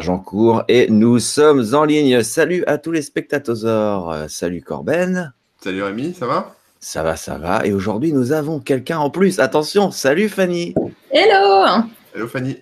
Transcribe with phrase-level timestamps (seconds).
[0.00, 2.22] Jean Cour et nous sommes en ligne.
[2.22, 4.26] Salut à tous les spectateurs.
[4.28, 5.32] Salut Corben.
[5.62, 6.54] Salut Rémi, ça va?
[6.80, 7.66] Ça va, ça va.
[7.66, 9.38] Et aujourd'hui, nous avons quelqu'un en plus.
[9.38, 10.74] Attention, salut Fanny.
[11.10, 11.84] Hello
[12.14, 12.56] Hello Fanny.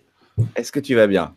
[0.57, 1.35] Est-ce que tu vas bien?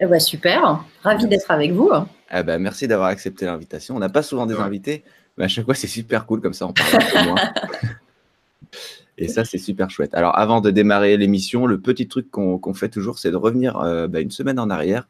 [0.00, 1.90] Eh ben, Super, ravi d'être avec vous.
[2.34, 3.94] Eh ben, merci d'avoir accepté l'invitation.
[3.94, 5.04] On n'a pas souvent des invités,
[5.38, 7.36] mais à chaque fois, c'est super cool comme ça, on parle un peu moins.
[9.18, 10.14] Et ça, c'est super chouette.
[10.14, 14.08] Alors, avant de démarrer l'émission, le petit truc qu'on fait toujours, c'est de revenir euh,
[14.08, 15.06] bah, une semaine en arrière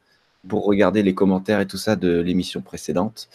[0.49, 3.29] pour regarder les commentaires et tout ça de l'émission précédente.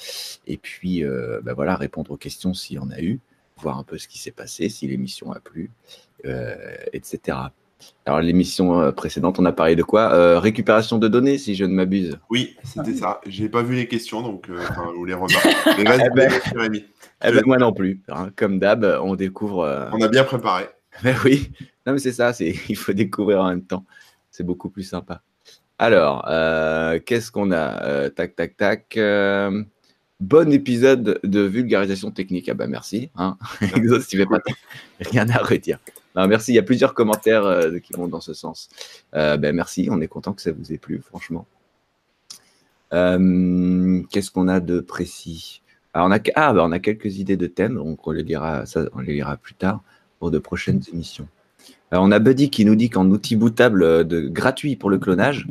[0.47, 3.19] Et puis, euh, bah, voilà, répondre aux questions s'il y en a eu,
[3.57, 5.71] voir un peu ce qui s'est passé, si l'émission a plu,
[6.25, 6.55] euh,
[6.93, 7.37] etc.
[8.05, 10.39] Alors, l'émission précédente, on a parlé de quoi?
[10.39, 12.19] Récupération de données, si je ne m'abuse.
[12.29, 13.21] Oui, c'était ça.
[13.25, 15.47] J'ai pas vu les questions, donc je vous les remarque.
[15.77, 16.31] Mais vas-y, eh ben.
[17.23, 18.01] Eh ben, moi non plus.
[18.09, 18.31] Hein.
[18.35, 19.61] Comme d'hab, on découvre.
[19.61, 20.65] Euh, on a bien préparé.
[21.03, 21.51] Mais oui,
[21.85, 23.85] non, mais c'est ça, il faut découvrir en même temps.
[24.29, 25.21] C'est beaucoup plus sympa.
[25.81, 27.83] Alors, euh, qu'est-ce qu'on a?
[27.83, 28.99] Euh, Tac, tac, tac.
[30.19, 32.49] bon épisode de vulgarisation technique.
[32.49, 33.09] Ah bah merci.
[33.15, 34.39] Hein pas
[34.99, 35.79] rien à redire.
[36.15, 38.69] Non, merci, il y a plusieurs commentaires qui vont dans ce sens.
[39.11, 41.47] ben, merci, on est content que ça vous ait plu, franchement.
[42.91, 45.63] qu'est-ce qu'on a de précis?
[45.95, 48.67] Alors on a, ah, bah, on a quelques idées de thèmes, donc on les lira,
[48.67, 49.81] ça, on les lira plus tard
[50.19, 51.27] pour de prochaines émissions.
[51.91, 54.97] Alors on a Buddy qui nous dit qu'en outil bootable euh, de, gratuit pour le
[54.97, 55.47] clonage,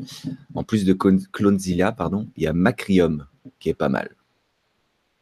[0.54, 3.26] en plus de Clonezilla, pardon, il y a Macrium
[3.58, 4.16] qui est pas mal.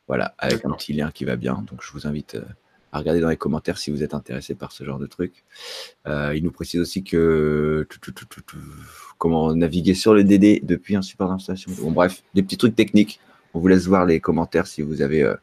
[0.06, 1.64] Voilà, avec un petit lien qui va bien.
[1.68, 2.44] Donc je vous invite euh,
[2.92, 5.44] à regarder dans les commentaires si vous êtes intéressé par ce genre de truc.
[6.06, 7.86] Euh, il nous précise aussi que
[9.18, 11.72] comment naviguer sur le DD depuis un support d'installation.
[11.80, 13.20] Bon bref, des petits trucs techniques
[13.54, 15.34] on vous laisse voir les commentaires si vous avez euh,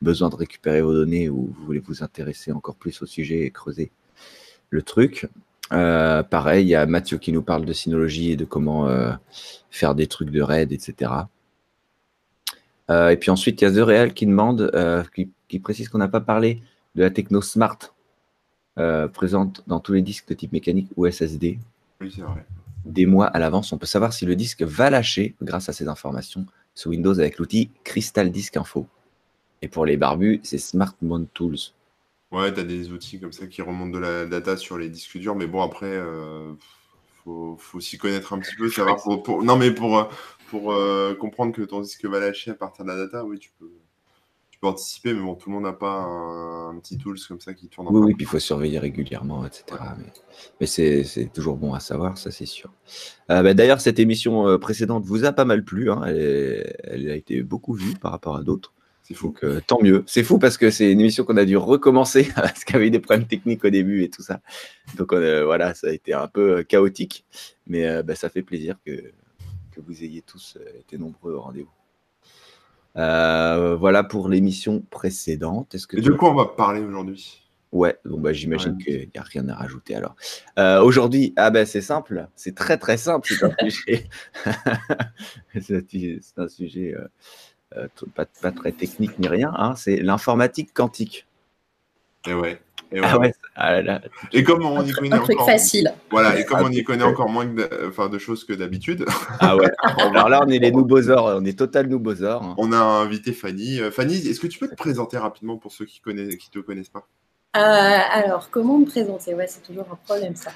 [0.00, 3.50] besoin de récupérer vos données ou vous voulez vous intéresser encore plus au sujet et
[3.50, 3.92] creuser
[4.72, 5.28] le truc.
[5.72, 9.12] Euh, pareil, il y a Mathieu qui nous parle de synologie et de comment euh,
[9.70, 11.12] faire des trucs de raid, etc.
[12.90, 14.70] et puis ensuite, il y a The Real qui demande,
[15.48, 16.62] qui, précise qu'on n'a pas parlé
[16.94, 17.78] de la techno smart
[19.14, 21.58] présente dans tous les disques de type mécanique ou SSD.
[22.02, 22.44] Oui, c'est vrai.
[22.84, 25.88] Des mois à l'avance, on peut savoir si le disque va lâcher grâce à ces
[25.88, 28.86] informations sous Windows avec l'outil Crystal Disk Info.
[29.60, 31.58] Et pour les barbus, c'est Smart Mount Tools.
[32.32, 35.18] Ouais, tu as des outils comme ça qui remontent de la data sur les disques
[35.18, 36.52] durs, mais bon, après, euh,
[37.24, 38.70] faut, s'y connaître un petit peu.
[39.44, 40.08] non, mais pour,
[40.48, 43.50] pour euh, comprendre que ton disque va lâcher à partir de la data, oui, tu
[43.58, 43.70] peux,
[44.64, 47.88] anticiper, mais bon, tout le monde n'a pas un, petit tools comme ça qui tourne
[47.88, 49.64] en Oui, oui, puis il faut surveiller régulièrement, etc.
[50.60, 52.70] Mais, c'est toujours bon à savoir, ça c'est sûr.
[53.30, 55.90] Euh, bah, d'ailleurs, cette émission euh, précédente vous a pas mal plu.
[55.90, 56.02] Hein.
[56.04, 58.72] elle, a été beaucoup vue par rapport à d'autres.
[59.02, 59.30] C'est fou.
[59.32, 60.04] que tant mieux.
[60.06, 62.90] C'est fou parce que c'est une émission qu'on a dû recommencer parce qu'il y avait
[62.90, 64.40] des problèmes techniques au début et tout ça.
[64.96, 67.24] Donc euh, voilà, ça a été un peu chaotique.
[67.66, 68.92] Mais bah, ça fait plaisir que,
[69.72, 71.70] que vous ayez tous été nombreux au rendez-vous.
[72.96, 75.74] Euh, voilà pour l'émission précédente.
[75.74, 77.38] Est-ce que Et de quoi on va parler aujourd'hui
[77.72, 80.14] Ouais, bon bah, j'imagine qu'il n'y a rien à rajouter alors.
[80.58, 84.10] Euh, aujourd'hui, ah ben c'est simple, c'est très très simple, c'est un sujet,
[85.58, 87.08] c'est un sujet euh,
[88.14, 91.26] pas, pas, très technique ni rien, hein, c'est l'informatique quantique.
[92.26, 92.60] Et ouais.
[92.94, 93.18] Et, ah
[93.56, 94.00] ah
[94.34, 95.94] et comme on y connaît encore, facile.
[96.10, 99.06] Voilà, et comme on y connaît encore moins de, enfin, de choses que d'habitude.
[99.40, 99.70] Ah ouais.
[99.98, 102.42] Alors là, on est les nouveaux-ors, on est total nouveaux-ors.
[102.42, 102.54] Hein.
[102.58, 103.80] On a invité Fanny.
[103.80, 106.58] Euh, Fanny, est-ce que tu peux te présenter rapidement pour ceux qui ne qui te
[106.58, 107.08] connaissent pas?
[107.54, 109.34] Euh, alors, comment me présenter?
[109.34, 110.50] Ouais, c'est toujours un problème ça.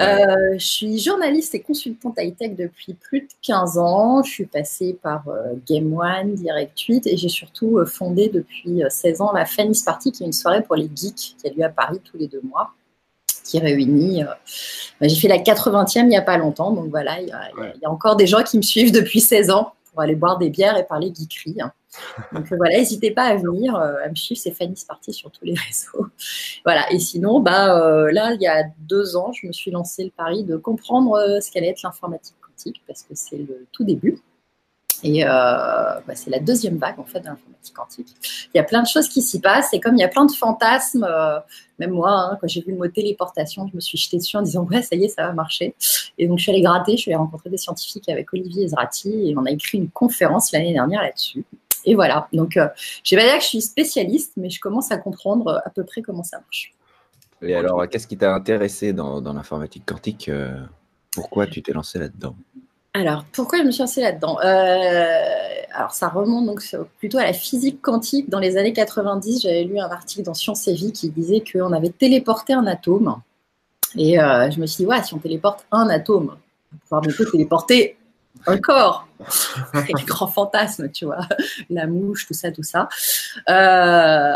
[0.00, 4.22] Euh, je suis journaliste et consultante high-tech depuis plus de 15 ans.
[4.24, 9.20] Je suis passée par euh, Game One, Direct 8 et j'ai surtout fondé depuis 16
[9.20, 11.68] ans la Fanny's Party qui est une soirée pour les geeks qui a lieu à
[11.68, 12.72] Paris tous les deux mois
[13.44, 14.24] qui réunit.
[14.24, 17.90] Bah, j'ai fait la 80e il n'y a pas longtemps, donc voilà, il y, a,
[17.90, 20.84] encore des gens qui me suivent depuis 16 ans pour aller boire des bières et
[20.84, 21.60] parler geekerie.
[21.60, 21.72] Hein.
[22.32, 25.44] Donc euh, voilà, n'hésitez pas à venir, euh, à me c'est Fanny Sparty sur tous
[25.44, 26.06] les réseaux.
[26.64, 30.04] voilà, et sinon, bah, euh, là, il y a deux ans, je me suis lancé
[30.04, 34.18] le pari de comprendre ce qu'allait être l'informatique quantique, parce que c'est le tout début.
[35.02, 38.14] Et bah, c'est la deuxième vague en fait de l'informatique quantique.
[38.52, 40.26] Il y a plein de choses qui s'y passent et comme il y a plein
[40.26, 41.08] de fantasmes,
[41.78, 44.42] même moi, hein, quand j'ai vu le mot téléportation, je me suis jetée dessus en
[44.42, 45.74] disant ouais ça y est ça va marcher.
[46.18, 49.30] Et donc je suis allée gratter, je suis allée rencontrer des scientifiques avec Olivier Ezrati
[49.30, 51.46] et on a écrit une conférence l'année dernière là-dessus.
[51.84, 52.28] Et voilà.
[52.32, 52.68] Donc, euh,
[53.04, 55.58] je ne vais pas dire que je suis spécialiste, mais je commence à comprendre euh,
[55.64, 56.72] à peu près comment ça marche.
[57.42, 60.60] Et alors, qu'est-ce qui t'a intéressé dans, l'informatique quantique euh,
[61.12, 62.36] Pourquoi tu t'es lancé là-dedans?
[62.92, 64.36] Alors, pourquoi je me suis lancée là-dedans?
[65.72, 66.62] Alors, ça remonte donc
[66.98, 68.28] plutôt à la physique quantique.
[68.28, 71.72] Dans les années 90, j'avais lu un article dans Science et Vie qui disait qu'on
[71.72, 73.16] avait téléporté un atome.
[73.96, 76.36] Et je me suis dit, ouais, si on téléporte un atome,
[76.72, 77.96] on va pouvoir bientôt téléporter
[78.46, 79.06] encore.
[79.74, 81.20] les grands fantasmes, tu vois,
[81.68, 82.88] la mouche, tout ça, tout ça.
[83.48, 84.32] Euh,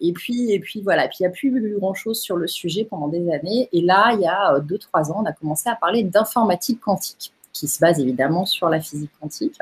[0.00, 1.08] et puis, et puis voilà.
[1.08, 3.68] Puis il n'y a plus eu grand chose sur le sujet pendant des années.
[3.72, 7.68] Et là, il y a 2-3 ans, on a commencé à parler d'informatique quantique qui
[7.68, 9.58] se base évidemment sur la physique quantique.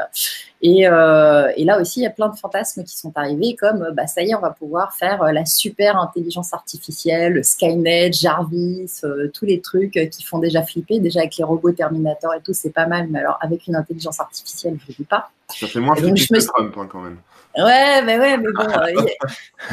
[0.62, 3.90] Et, euh, et, là aussi, il y a plein de fantasmes qui sont arrivés, comme
[3.94, 9.00] bah, ça y est, on va pouvoir faire euh, la super intelligence artificielle, Skynet, Jarvis,
[9.04, 10.98] euh, tous les trucs qui font déjà flipper.
[10.98, 14.20] Déjà avec les robots Terminator et tout, c'est pas mal, mais alors avec une intelligence
[14.20, 15.30] artificielle, je ne dis pas.
[15.48, 17.18] Ça fait moins flipper que Trump hein, quand même.
[17.56, 18.66] Ouais, mais ouais, mais bon,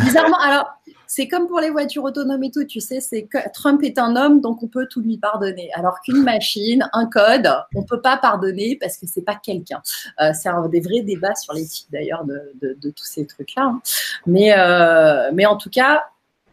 [0.06, 0.66] bizarrement, alors
[1.16, 4.16] c'est comme pour les voitures autonomes et tout, tu sais, c'est que Trump est un
[4.16, 5.70] homme, donc on peut tout lui pardonner.
[5.76, 9.80] Alors qu'une machine, un code, on peut pas pardonner parce que c'est pas quelqu'un.
[10.20, 13.64] Euh, c'est un des vrais débats sur l'éthique d'ailleurs de, de, tous ces trucs-là.
[13.64, 13.82] Hein.
[14.26, 16.04] Mais, euh, mais en tout cas,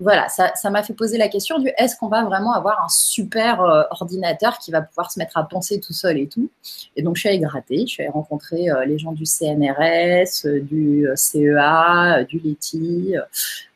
[0.00, 3.60] voilà, ça m'a fait poser la question du est-ce qu'on va vraiment avoir un super
[3.60, 6.50] euh, ordinateur qui va pouvoir se mettre à penser tout seul et tout?
[6.96, 10.46] Et donc, je suis allée gratter, je suis allée rencontrer euh, les gens du CNRS,
[10.46, 13.14] euh, du CEA, du LETI.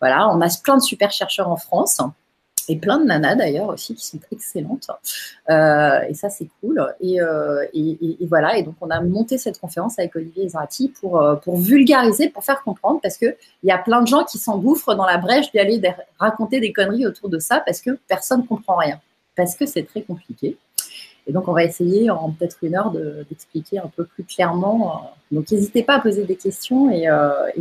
[0.01, 2.01] voilà, on a plein de super chercheurs en France
[2.69, 4.91] et plein de nanas d'ailleurs aussi qui sont excellentes.
[5.51, 6.79] Euh, et ça, c'est cool.
[6.81, 11.37] Euh, et, voilà, et donc on a monté cette conférence avec Olivier Zrati pour, euh,
[11.37, 15.07] pour vulgariser, pour faire comprendre, parce qu'il y a plein de gens qui s'engouffrent dans
[15.07, 15.81] la brèche d'aller
[16.19, 19.01] raconter des conneries autour de ça parce que personne ne comprend rien,
[19.37, 20.57] parce que c'est très compliqué.
[21.27, 22.93] Et donc, on va essayer en peut-être une heure
[23.31, 25.11] d'expliquer un peu plus clairement.
[25.33, 27.09] Donc, n'hésitez pas à poser des questions et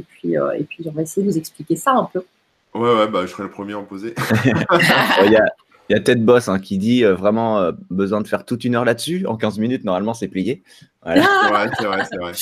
[0.09, 2.25] puis, on va essayer de vous expliquer ça un peu.
[2.75, 4.15] Ouais, ouais, bah, je serai le premier à en poser.
[4.45, 5.45] Il y a,
[5.89, 8.75] y a Ted Boss hein, qui dit euh, vraiment euh, besoin de faire toute une
[8.75, 9.25] heure là-dessus.
[9.27, 10.63] En 15 minutes, normalement, c'est plié.
[11.03, 11.69] Voilà.
[11.77, 12.33] c'est vrai, c'est vrai.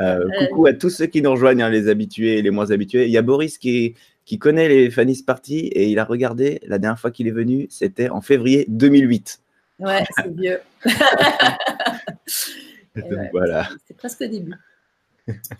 [0.00, 3.06] Euh, coucou à tous ceux qui nous rejoignent, hein, les habitués et les moins habitués.
[3.06, 3.94] Il y a Boris qui,
[4.24, 7.66] qui connaît les Fanny's Party et il a regardé la dernière fois qu'il est venu,
[7.70, 9.40] c'était en février 2008.
[9.80, 10.60] Ouais, c'est vieux.
[13.32, 13.68] voilà.
[13.88, 14.54] C'est presque au début.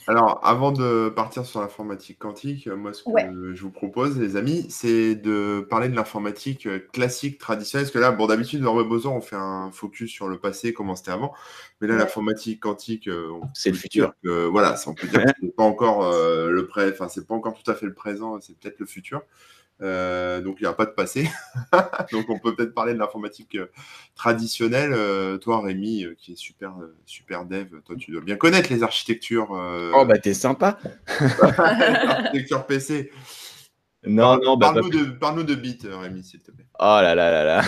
[0.06, 4.36] Alors, avant de partir sur l'informatique quantique, euh, moi, ce que je vous propose, les
[4.36, 7.86] amis, c'est de parler de l'informatique euh, classique, traditionnelle.
[7.86, 10.96] Parce que là, bon, d'habitude, dans Webozo, on fait un focus sur le passé, comment
[10.96, 11.32] c'était avant.
[11.80, 14.14] Mais là, l'informatique quantique, euh, c'est le futur.
[14.24, 16.90] voilà, on peut dire que c'est pas encore le pré...
[16.90, 19.22] enfin, c'est pas encore tout à fait le présent, c'est peut-être le futur.
[19.82, 21.28] Euh, donc il n'y a pas de passé.
[22.12, 23.70] donc on peut peut-être parler de l'informatique euh,
[24.14, 24.92] traditionnelle.
[24.92, 26.74] Euh, toi, Rémi, qui est super,
[27.06, 29.50] super dev, toi, tu dois bien connaître les architectures.
[29.94, 30.78] Oh, bah t'es sympa.
[31.58, 33.10] Architecture PC.
[34.06, 36.66] Non, non, bah, parle-nous de, parle de bits, Rémi, s'il te plaît.
[36.78, 37.62] Oh là là là là.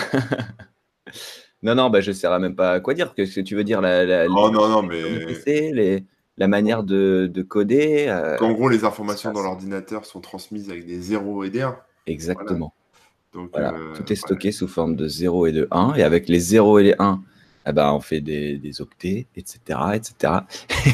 [1.61, 3.13] non, non, bah, je ne saurais même pas quoi dire.
[3.13, 5.25] Qu'est-ce que tu veux dire la, la, Oh non, non, mais.
[5.25, 6.05] PC, les
[6.37, 8.11] la manière de, de coder.
[8.41, 11.77] en gros, les informations dans l'ordinateur sont transmises avec des 0 et des 1.
[12.05, 12.73] Exactement.
[13.33, 13.73] Voilà.
[13.73, 15.95] Euh, tout est stocké sous forme de 0 et de 1.
[15.95, 17.21] Et avec les 0 et les 1,
[17.65, 19.79] eh ben, on fait des, des octets, etc.
[19.95, 20.33] etc.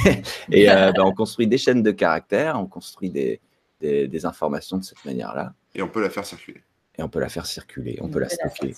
[0.51, 3.41] et euh, ben, on construit des chaînes de caractères, on construit des,
[3.81, 5.53] des, des informations de cette manière-là.
[5.75, 6.61] Et on peut la faire circuler.
[6.97, 8.75] Et on peut la faire circuler, on, peut la stocker.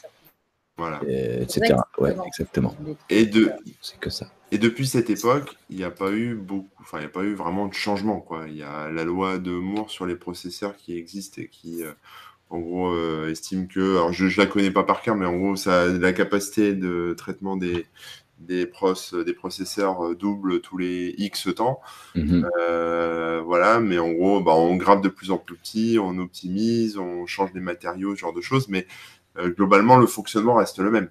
[0.77, 1.01] Voilà.
[1.05, 1.75] etc.
[1.97, 2.75] Ouais, exactement.
[3.09, 3.51] Et de,
[3.81, 4.31] c'est que ça.
[4.51, 7.23] Et depuis cette époque, il n'y a pas eu beaucoup, enfin, il n'y a pas
[7.23, 8.45] eu vraiment de changement, quoi.
[8.49, 11.93] Il y a la loi de Moore sur les processeurs qui existe et qui, euh,
[12.49, 15.37] en gros, euh, estime que, alors je, ne la connais pas par cœur, mais en
[15.37, 17.85] gros, ça la capacité de traitement des,
[18.39, 18.93] des, pros,
[19.25, 21.79] des processeurs euh, double tous les X temps.
[22.15, 22.45] Mhm.
[23.45, 27.25] voilà, mais en gros, bah, on grave de plus en plus petit, on optimise, on
[27.25, 28.85] change les matériaux, ce genre de choses, mais
[29.37, 31.09] globalement, le fonctionnement reste le même.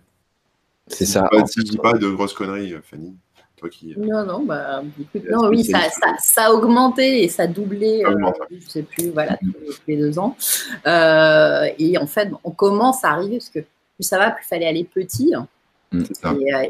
[0.86, 1.28] C'est ça.
[1.46, 3.16] si je dis pas de grosses conneries, Fanny.
[3.62, 4.82] Euh, non, non, bah,
[5.30, 5.80] non, oui, ça,
[6.18, 10.18] ça, a augmenté et ça a doublé, euh, je sais plus, voilà, tous les deux
[10.18, 10.36] ans.
[10.86, 14.48] Euh, et en fait, on commence à arriver, parce que plus ça va, plus il
[14.48, 15.32] fallait aller petit.
[15.34, 15.46] Mm.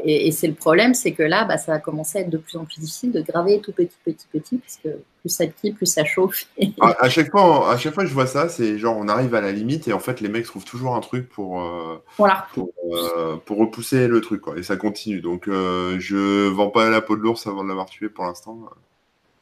[0.03, 2.57] Et, c'est le problème, c'est que là, bah, ça va commencer à être de plus
[2.57, 4.89] en plus difficile de graver tout petit, petit, petit, parce que
[5.21, 6.47] plus ça crie, plus ça chauffe.
[6.81, 9.41] à, chaque fois, à chaque fois que je vois ça, c'est genre on arrive à
[9.41, 13.57] la limite et en fait les mecs trouvent toujours un truc pour, euh, euh, pour,
[13.59, 15.21] repousser le truc quoi, et ça continue.
[15.21, 18.59] Donc euh, je vends pas la peau de l'ours avant de l'avoir tué pour l'instant.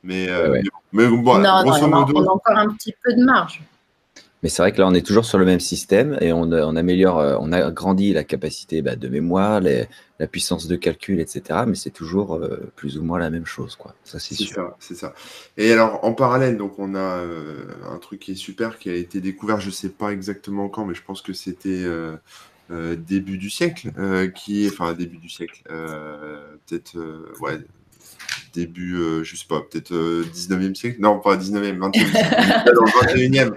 [0.03, 0.29] Mais,
[0.93, 3.61] mais, bon, non, non, on a encore un petit peu de marge.
[4.41, 6.75] Mais c'est vrai que là, on est toujours sur le même système et on, on
[6.77, 11.63] améliore, euh, on a grandi la capacité bah, de mémoire, la puissance de calcul, etc.
[11.67, 13.95] Mais c'est toujours euh, plus ou moins la même chose, quoi.
[14.05, 14.55] Ça, c'est sûr.
[14.55, 15.13] Ça, c'est ça.
[15.57, 18.95] Et alors, en parallèle, donc, on a euh, un truc qui est super, qui a
[18.95, 21.85] été découvert, je sais pas exactement quand, mais je pense que c'était
[22.69, 23.91] début du siècle,
[24.35, 26.97] qui, enfin, début du siècle, peut-être,
[27.41, 27.59] ouais,
[28.53, 33.55] début, je sais pas, peut-être 19e siècle, non, pas 19e, 20e siècle, dans le 21e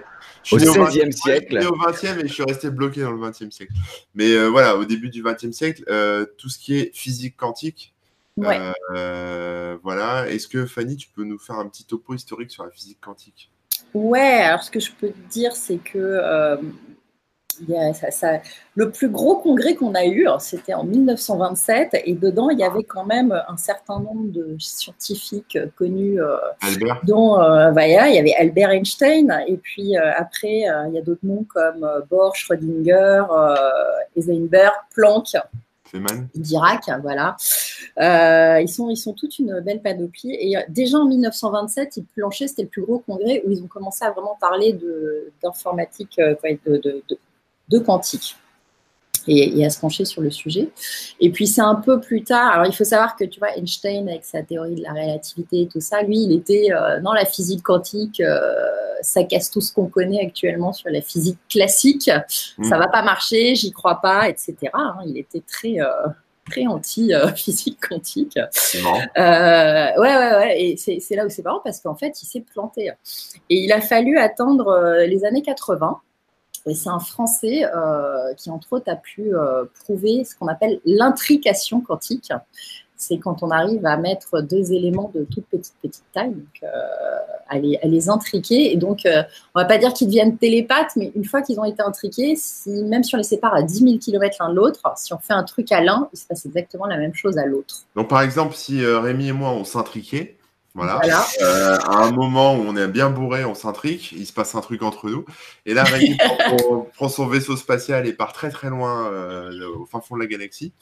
[0.51, 1.55] au XVIe siècle.
[1.55, 3.73] Je suis au 20e et je suis resté bloqué dans le 20e siècle.
[4.15, 7.93] Mais euh, voilà, au début du 20e siècle, euh, tout ce qui est physique quantique
[8.35, 10.27] voilà.
[10.29, 13.49] Est-ce que Fanny, tu peux nous faire un petit topo historique sur la physique quantique?
[13.93, 16.57] Ouais, alors ce que je peux te dire, c'est que
[18.75, 22.83] le plus gros congrès qu'on a eu, c'était en 1927, et dedans, il y avait
[22.83, 26.37] quand même un certain nombre de scientifiques connus, euh,
[27.03, 31.25] dont euh, il y avait Albert Einstein, et puis euh, après, il y a d'autres
[31.25, 33.23] noms comme Bohr, Schrödinger,
[34.15, 35.35] Heisenberg, Planck.
[36.33, 37.35] Dirac, voilà.
[38.59, 40.33] ils, sont, ils sont toute une belle panoplie.
[40.33, 44.03] Et déjà en 1927, ils planchaient, c'était le plus gros congrès où ils ont commencé
[44.03, 44.75] à vraiment parler
[45.43, 47.17] d'informatique, de, de, de
[47.79, 48.35] quantique.
[49.27, 50.69] Et, à se pencher sur le sujet.
[51.21, 52.51] Et puis c'est un peu plus tard.
[52.51, 55.67] Alors il faut savoir que tu vois Einstein avec sa théorie de la relativité et
[55.67, 58.19] tout ça, lui il était euh, dans la physique quantique.
[58.19, 58.41] Euh,
[59.01, 62.09] ça casse tout ce qu'on connaît actuellement sur la physique classique.
[62.57, 62.63] Mm.
[62.65, 64.55] Ça va pas marcher, j'y crois pas, etc.
[64.73, 64.95] Hein.
[65.05, 65.87] il était très euh,
[66.49, 68.37] très anti physique quantique.
[68.75, 70.55] ouais ouais ouais.
[70.61, 72.91] Et c'est là où c'est marrant parce qu'en fait il s'est planté.
[73.49, 76.01] Et il a fallu attendre les années 80
[76.65, 80.79] et c'est un Français euh, qui, entre autres, a pu euh, prouver ce qu'on appelle
[80.85, 82.31] l'intrication quantique.
[82.95, 86.67] C'est quand on arrive à mettre deux éléments de toute petite, petite taille, euh,
[87.49, 88.71] à, les, à, les, intriquer.
[88.71, 91.81] Et donc, on va pas dire qu'ils deviennent télépathes, mais une fois qu'ils ont été
[91.81, 95.11] intriqués, si, même si on les sépare à 10 000 km l'un de l'autre, si
[95.11, 97.83] on fait un truc à l'un, il se passe exactement la même chose à l'autre.
[97.97, 100.37] Donc, par exemple, si Rémi et moi, on s'intriquait,
[100.73, 100.99] voilà.
[101.41, 104.61] Euh, à un moment où on est bien bourré, on s'intrique, il se passe un
[104.61, 105.23] truc entre nous.
[105.65, 106.17] Et là, Rémi
[106.95, 110.27] prend, son vaisseau spatial et part très très loin euh, au fin fond de la
[110.27, 110.73] galaxie.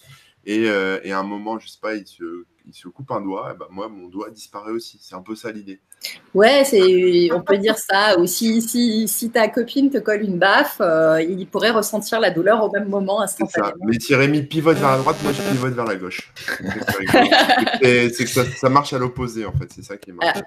[0.45, 3.21] Et, euh, et, à un moment, je sais pas, il se, il se coupe un
[3.21, 4.97] doigt, et ben moi, mon doigt disparaît aussi.
[5.01, 5.81] C'est un peu ça l'idée.
[6.33, 8.17] Ouais, c'est, on peut dire ça.
[8.19, 12.31] Ou si, si, si, ta copine te colle une baffe, euh, il pourrait ressentir la
[12.31, 13.73] douleur au même moment instantanément.
[13.85, 16.31] Mais si Rémi pivote vers la droite, moi je pivote vers la gauche.
[17.81, 19.67] c'est que ça, ça, marche à l'opposé, en fait.
[19.75, 20.39] C'est ça qui marche.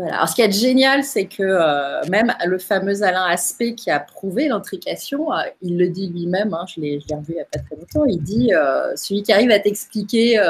[0.00, 4.00] Alors, ce qui est génial, c'est que euh, même le fameux Alain Aspect qui a
[4.00, 7.58] prouvé l'intrication, euh, il le dit lui-même, hein, je l'ai revu il n'y a pas
[7.58, 10.40] très longtemps, il dit euh, celui qui arrive à t'expliquer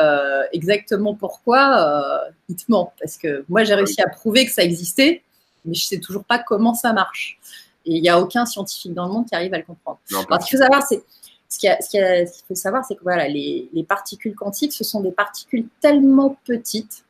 [0.52, 2.92] exactement pourquoi, il te ment.
[3.00, 5.22] Parce que moi, j'ai réussi à prouver que ça existait,
[5.64, 7.38] mais je ne sais toujours pas comment ça marche.
[7.84, 9.98] Et il n'y a aucun scientifique dans le monde qui arrive à le comprendre.
[10.10, 11.02] Alors, ce qu'il faut savoir, c'est.
[11.48, 16.38] Ce qu'il faut savoir, c'est que voilà, les particules quantiques, ce sont des particules tellement
[16.46, 17.04] petites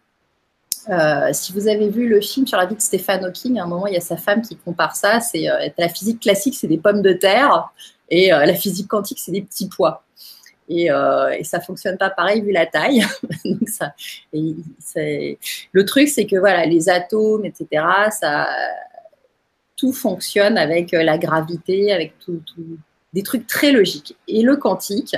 [0.89, 3.67] euh, si vous avez vu le film sur la vie de Stephen Hawking, à un
[3.67, 5.21] moment, il y a sa femme qui compare ça.
[5.21, 7.71] C'est euh, la physique classique, c'est des pommes de terre,
[8.09, 10.05] et euh, la physique quantique, c'est des petits pois.
[10.73, 10.87] Et,
[11.39, 13.05] et, ça fonctionne pas pareil vu la taille.
[13.45, 13.95] Donc ça,
[14.33, 18.49] le truc, c'est que voilà, les atomes, etc., ça,
[19.77, 22.79] tout fonctionne avec la gravité, avec tout, tout
[23.13, 24.17] des trucs très logiques.
[24.29, 25.17] Et le quantique,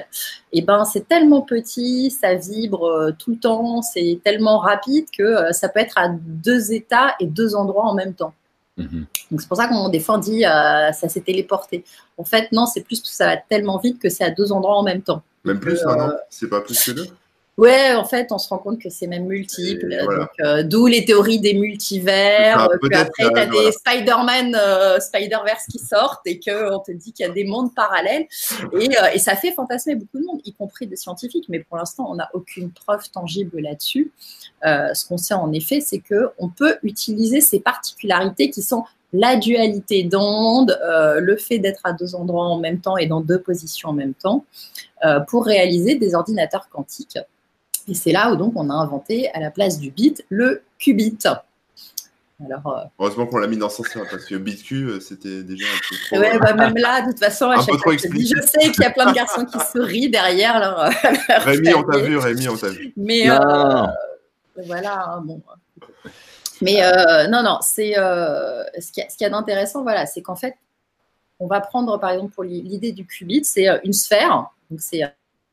[0.53, 5.23] eh ben, c'est tellement petit, ça vibre euh, tout le temps, c'est tellement rapide que
[5.23, 8.35] euh, ça peut être à deux états et deux endroits en même temps.
[8.77, 9.07] Mhm.
[9.31, 11.85] Donc c'est pour ça qu'on des fois dit euh, ça s'est téléporté.
[12.19, 14.77] En fait, non, c'est plus que ça va tellement vite que c'est à deux endroits
[14.77, 15.23] en même temps.
[15.45, 16.11] Même plus, non?
[16.31, 17.07] C'est pas plus que deux?
[17.57, 19.95] Ouais, en fait, on se rend compte que c'est même multiple.
[20.41, 22.57] Euh, d'où les théories des multivers.
[22.59, 27.13] Ah, puis après, tu as des Spider-Man, euh, Spider-Verse qui sortent et qu'on te dit
[27.13, 28.27] qu'il y a des mondes parallèles.
[28.73, 31.47] Et, euh, et, ça fait fantasmer beaucoup de monde, y compris des scientifiques.
[31.49, 34.11] Mais pour l'instant, on n'a aucune preuve tangible là-dessus.
[34.65, 40.03] Ce qu'on sait en effet, c'est qu'on peut utiliser ces particularités qui sont la dualité
[40.03, 43.93] d'onde, le fait d'être à deux endroits en même temps et dans deux positions en
[43.93, 44.45] même temps,
[45.29, 47.19] pour réaliser des ordinateurs quantiques.
[47.89, 51.19] Et c'est là où donc on a inventé à la place du bit le qubit.
[52.45, 55.67] Alors, euh, Heureusement qu'on l'a mis dans ce sens-là, parce que BitQ, euh, c'était déjà
[55.67, 56.19] un peu trop.
[56.19, 58.87] Ouais, bah, même là, de toute façon, à chaque fois, je, je sais qu'il y
[58.87, 60.91] a plein de garçons qui se rient derrière leur.
[61.29, 62.93] Rémi, on t'a vu, Rémi, on t'a vu.
[62.97, 63.37] Mais euh,
[64.67, 65.43] voilà, hein, bon.
[66.63, 66.81] Mais
[67.29, 70.55] non, non, c'est ce qu'il y a, d'intéressant, voilà, c'est qu'en fait,
[71.41, 75.03] on va prendre par exemple pour l'idée du qubit, c'est une sphère, donc c'est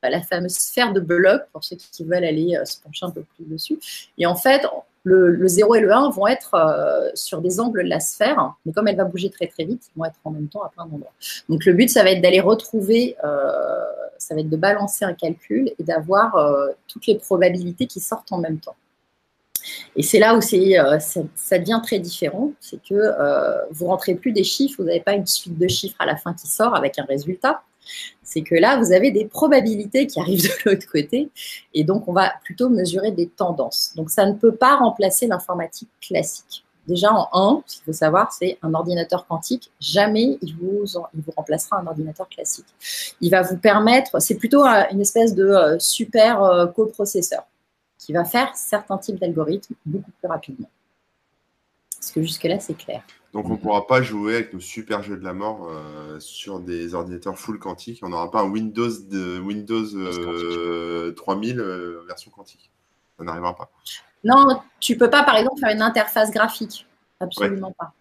[0.09, 3.23] la fameuse sphère de bloc, pour ceux qui veulent aller euh, se pencher un peu
[3.35, 3.79] plus dessus.
[4.17, 4.65] Et en fait,
[5.03, 8.71] le, 0 et le 1 vont être euh, sur des angles de la sphère, mais
[8.71, 10.85] comme elle va bouger très très vite, ils vont être en même temps à plein
[10.85, 11.13] d'endroits.
[11.49, 13.81] Donc le but, ça va être d'aller retrouver, euh,
[14.17, 16.35] ça va être de balancer un calcul et d'avoir
[16.87, 18.75] toutes les probabilités qui sortent en même temps.
[19.95, 20.57] Et c'est là où ça,
[21.35, 25.27] ça, devient très différent, c'est que vous rentrez plus des chiffres, vous n'avez pas une
[25.27, 27.61] suite de chiffres à la fin qui sort avec un résultat,
[28.23, 31.29] c'est que là, vous avez des probabilités qui arrivent de l'autre côté,
[31.73, 33.93] et donc on va plutôt mesurer des tendances.
[33.95, 36.63] Donc ça ne peut pas remplacer l'informatique classique.
[36.87, 41.21] Déjà en 1, ce qu'il faut savoir, c'est un ordinateur quantique, jamais il vous, il
[41.21, 42.65] vous remplacera un ordinateur classique.
[43.21, 47.43] Il va vous permettre, c'est plutôt une espèce de euh, super euh, coprocesseur.
[48.01, 50.69] Qui va faire certains types d'algorithmes beaucoup plus rapidement.
[51.95, 53.03] Parce que jusque-là, c'est clair.
[53.31, 56.59] Donc on ne pourra pas jouer avec nos super jeux de la mort euh, sur
[56.59, 58.01] des ordinateurs full quantique.
[58.03, 62.71] On n'aura pas un Windows de Windows 3000 euh, euh, version quantique.
[63.17, 63.69] Ça n'arrivera pas.
[64.23, 66.87] Non, tu peux pas par exemple faire une interface graphique.
[67.19, 67.93] Absolument pas.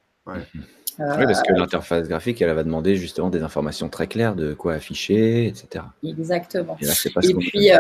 [1.00, 4.74] Oui, parce que l'interface graphique, elle va demander justement des informations très claires de quoi
[4.74, 5.84] afficher, etc.
[6.04, 6.76] Exactement.
[6.80, 7.70] Et, puis,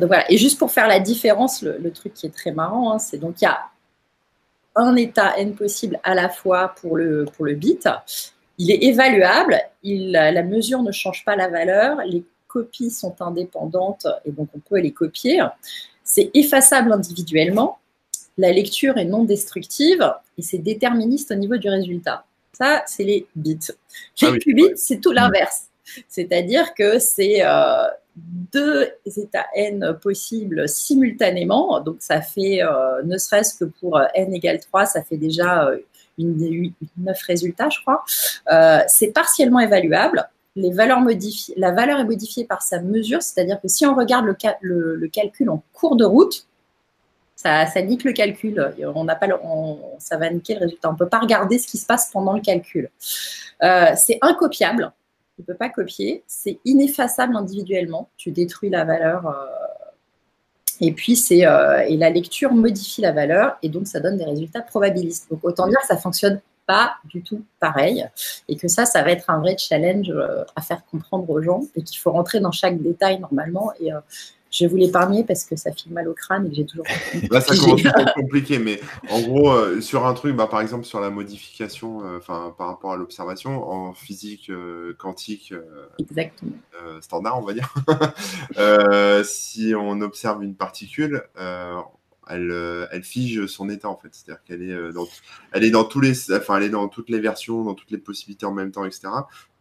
[0.00, 0.30] donc voilà.
[0.30, 3.40] Et juste pour faire la différence, le, truc qui est très marrant, hein, c'est donc
[3.40, 3.58] il y a
[4.76, 7.88] un état n possible à la fois pour le, pour le bit.
[8.58, 14.06] Il est évaluable, il, la mesure ne change pas la valeur, les copies sont indépendantes
[14.24, 15.42] et donc on peut les copier.
[16.04, 17.78] C'est effaçable individuellement,
[18.38, 22.24] la lecture est non destructive et c'est déterministe au niveau du résultat.
[22.52, 23.58] Ça, c'est les bits.
[24.20, 25.66] Les ah qubits, c'est tout l'inverse.
[26.08, 31.80] C'est-à-dire que c'est euh, deux états n possibles simultanément.
[31.80, 35.68] Donc, ça fait, euh, ne serait-ce que pour euh, n égale 3, ça fait déjà
[35.68, 35.78] euh,
[36.18, 38.04] une, 9 résultats, je crois.
[38.88, 40.28] c'est partiellement évaluable.
[40.56, 41.00] Les valeurs
[41.56, 44.26] la valeur est modifiée par sa mesure, c'est-à-dire que si on regarde
[44.60, 46.46] le, le, calcul en cours de route,
[47.42, 48.74] ça, nique le calcul.
[48.94, 49.26] On n'a pas,
[49.98, 50.88] ça va niquer le résultat.
[50.88, 52.90] On ne peut pas regarder ce qui se passe pendant le calcul.
[53.60, 54.92] c'est incopiable
[55.40, 56.22] ne peux pas copier.
[56.26, 58.08] C'est ineffaçable individuellement.
[58.16, 59.26] Tu détruis la valeur.
[59.26, 59.46] Euh,
[60.80, 64.24] et puis, c'est euh, et la lecture modifie la valeur et donc ça donne des
[64.24, 65.30] résultats probabilistes.
[65.30, 68.06] Donc, autant dire que ça fonctionne pas du tout pareil
[68.48, 71.62] et que ça, ça va être un vrai challenge euh, à faire comprendre aux gens
[71.74, 73.72] et qu'il faut rentrer dans chaque détail normalement.
[73.80, 73.90] Et
[74.50, 76.86] je vais vous l'épargner parce que ça file mal au crâne et que j'ai toujours.
[77.30, 80.60] Là, ça commence à être compliqué, mais en gros, euh, sur un truc, bah, par
[80.60, 85.54] exemple, sur la modification, euh, par rapport à l'observation, en physique euh, quantique
[87.00, 87.72] standard, on va dire,
[89.24, 91.22] si on observe une particule,
[92.28, 94.08] elle, elle, fige son état en fait.
[94.12, 95.06] C'est-à-dire qu'elle est, dans,
[95.52, 97.98] elle est dans tous les, enfin, elle est dans toutes les versions, dans toutes les
[97.98, 99.08] possibilités en même temps, etc.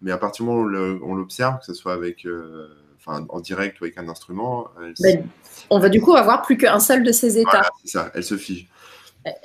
[0.02, 2.26] Mais à partir du moment où on l'observe, que ce soit avec
[3.08, 4.68] en direct ou avec un instrument.
[5.00, 5.26] Ben,
[5.70, 7.70] on va du coup avoir plus qu'un seul de ces états.
[7.84, 8.68] c'est ça, elle se fige.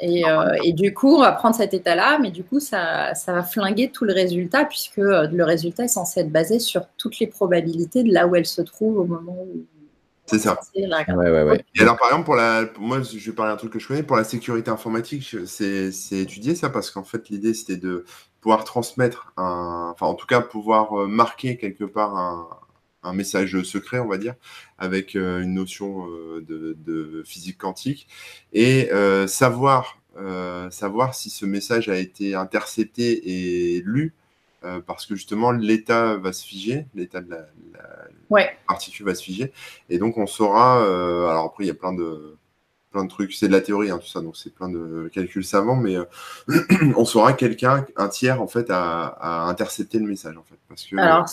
[0.03, 3.43] Euh, et, du coup, on va prendre cet état-là, mais du coup, ça, ça, va
[3.43, 7.27] flinguer tout le résultat, puisque euh, le résultat est censé être basé sur toutes les
[7.27, 9.65] probabilités de là où elle se trouve au moment où.
[10.27, 10.59] C'est ça.
[10.75, 14.03] Et alors, par exemple, pour la, moi, je vais parler d'un truc que je connais.
[14.03, 18.07] Pour la sécurité informatique, c'est étudié ça, parce qu'en fait, l'idée, c'était de
[18.41, 19.91] pouvoir transmettre un.
[19.93, 22.49] Enfin, en tout cas, pouvoir euh, marquer quelque part un,
[23.05, 24.35] un message secret, on va dire,
[24.79, 28.09] avec euh, une notion euh, de, physique quantique,
[28.53, 29.99] et euh, savoir,
[30.71, 34.15] savoir si ce message a été intercepté et lu,
[34.87, 37.49] parce que justement l'état va se figer, l'état de la,
[38.67, 39.53] particule va se figer,
[39.91, 40.83] et donc on saura,
[41.29, 42.37] alors après il y a plein de,
[42.93, 45.45] plein de trucs, c'est de la théorie, hein, tout ça, donc c'est plein de calculs
[45.45, 45.97] savants, mais
[46.97, 50.59] on saura quelqu'un, un tiers, en fait, a, intercepté le message, en fait.
[50.69, 51.27] Parce que, Alors,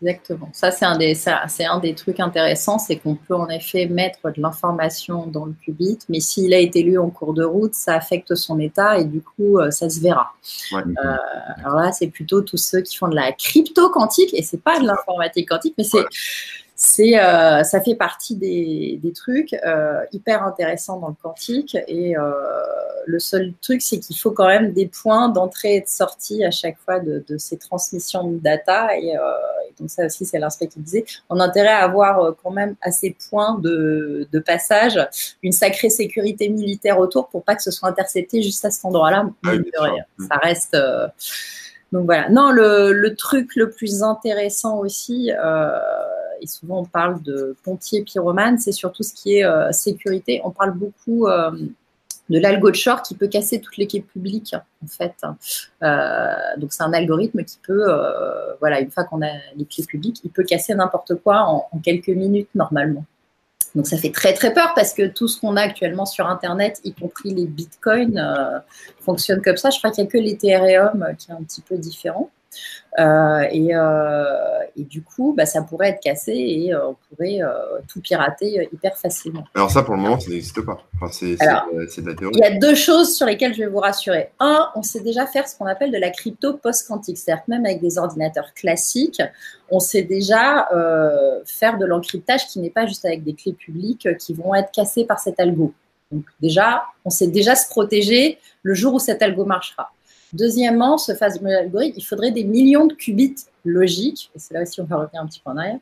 [0.00, 0.48] Exactement.
[0.52, 4.40] Ça, c'est un, des, un des trucs intéressants, c'est qu'on peut en effet mettre de
[4.40, 8.34] l'information dans le qubit, mais s'il a été lu en cours de route, ça affecte
[8.34, 10.32] son état et du coup, euh, ça se verra.
[10.72, 11.16] Euh,
[11.64, 14.78] alors là, c'est plutôt tous ceux qui font de la crypto quantique, et c'est pas
[14.80, 16.04] de l'informatique quantique, mais c'est
[16.84, 21.76] c'est, euh, ça fait partie des, des trucs euh, hyper intéressants dans le quantique.
[21.86, 22.32] Et euh,
[23.06, 26.50] le seul truc, c'est qu'il faut quand même des points d'entrée et de sortie à
[26.50, 28.98] chaque fois de, de ces transmissions de data.
[28.98, 29.14] Et,
[29.78, 32.90] donc ça aussi, c'est l'aspect qui disait, on a intérêt à avoir quand même à
[32.90, 34.98] ces points de, de, passage
[35.44, 39.30] une sacrée sécurité militaire autour pour pas que ce soit intercepté juste à cet endroit-là.
[39.46, 39.52] Ah
[40.18, 40.76] ça reste.
[41.92, 42.28] donc voilà.
[42.28, 45.78] Non, le, le, truc le plus intéressant aussi, euh,
[46.42, 50.40] et souvent on parle de pompier pyromane, c'est surtout ce qui est euh, sécurité.
[50.44, 51.50] On parle beaucoup euh,
[52.28, 55.14] de l'algo de short qui peut casser toute l'équipe publique en fait.
[55.82, 57.86] Euh, donc c'est un algorithme qui peut,
[58.60, 62.08] voilà, une fois qu'on a les clés publiques, il peut casser n'importe quoi en, quelques
[62.08, 63.04] minutes normalement.
[63.74, 66.80] Donc ça fait très très peur parce que tout ce qu'on a actuellement sur Internet,
[66.84, 68.62] y compris les bitcoins,
[69.00, 69.70] fonctionne comme ça.
[69.70, 72.30] Je crois qu'il n'y a que l'Ethereum qui est un petit peu différent.
[72.98, 77.40] Euh, euh, et, du coup, bah, ça pourrait être cassé et euh, on pourrait
[77.88, 79.44] tout pirater hyper facilement.
[79.54, 80.78] Alors ça, pour le moment, ça n'existe pas.
[81.10, 82.34] c'est de la théorie.
[82.36, 84.30] Il y a deux choses sur lesquelles je vais vous rassurer.
[84.40, 87.18] Un, on sait déjà faire ce qu'on appelle de la crypto post-quantique.
[87.18, 89.22] C'est-à-dire même avec des ordinateurs classiques,
[89.70, 90.68] on sait déjà
[91.46, 95.04] faire de l'encryptage qui n'est pas juste avec des clés publiques qui vont être cassées
[95.04, 95.72] par cet algo.
[96.10, 99.90] Donc déjà, on sait déjà se protéger le jour où cet algo marchera.
[100.32, 104.80] Deuxièmement, ce fameux algorithme, il faudrait des millions de qubits logiques, et c'est là aussi
[104.80, 105.78] on va revenir un petit peu en arrière,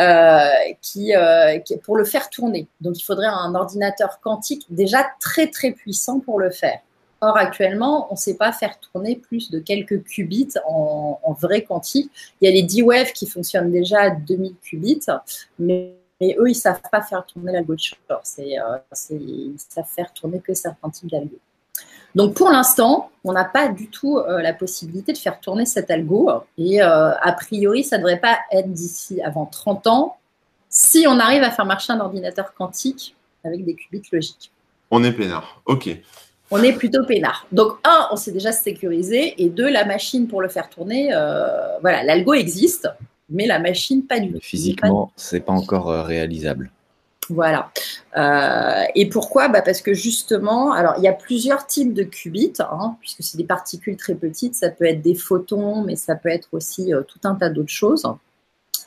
[0.00, 2.68] euh, qui, euh, pour le faire tourner.
[2.80, 6.80] Donc il faudrait un ordinateur quantique déjà très très puissant pour le faire.
[7.24, 11.62] Or, actuellement, on ne sait pas faire tourner plus de quelques qubits en, en vrai
[11.62, 12.10] quantique.
[12.40, 15.06] Il y a les D-Wave qui fonctionnent déjà à 2000 qubits,
[15.60, 18.78] mais, eux, ils ne savent pas faire tourner l'algo de euh,
[19.10, 21.38] ils savent faire tourner que certains types d'algo.
[22.14, 25.90] Donc pour l'instant, on n'a pas du tout euh, la possibilité de faire tourner cet
[25.90, 26.30] algo.
[26.58, 30.16] Et euh, a priori, ça ne devrait pas être d'ici avant 30 ans
[30.68, 34.50] si on arrive à faire marcher un ordinateur quantique avec des qubits logiques.
[34.90, 35.62] On est peinard.
[35.66, 35.90] OK.
[36.50, 37.46] On est plutôt peinard.
[37.50, 39.42] Donc, un, on s'est déjà sécurisé.
[39.42, 42.88] Et deux, la machine pour le faire tourner, euh, voilà, l'algo existe,
[43.30, 44.38] mais la machine, pas du tout.
[44.42, 46.70] Physiquement, ce n'est pas encore réalisable.
[47.28, 47.70] Voilà.
[48.16, 49.48] Euh, et pourquoi?
[49.48, 53.38] Bah Parce que justement, alors il y a plusieurs types de qubits, hein, puisque c'est
[53.38, 57.02] des particules très petites, ça peut être des photons, mais ça peut être aussi euh,
[57.02, 58.06] tout un tas d'autres choses.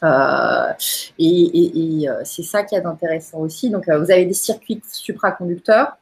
[0.04, 0.74] Euh,
[1.18, 3.70] et, c'est ça qui est intéressant aussi.
[3.70, 5.98] Donc, vous avez des circuits supraconducteurs.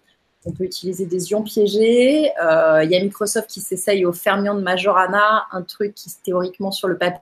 [0.46, 2.24] On peut utiliser des ions piégés.
[2.26, 6.88] Il y a Microsoft qui s'essaye au fermion de Majorana, un truc qui théoriquement sur
[6.88, 7.22] le papier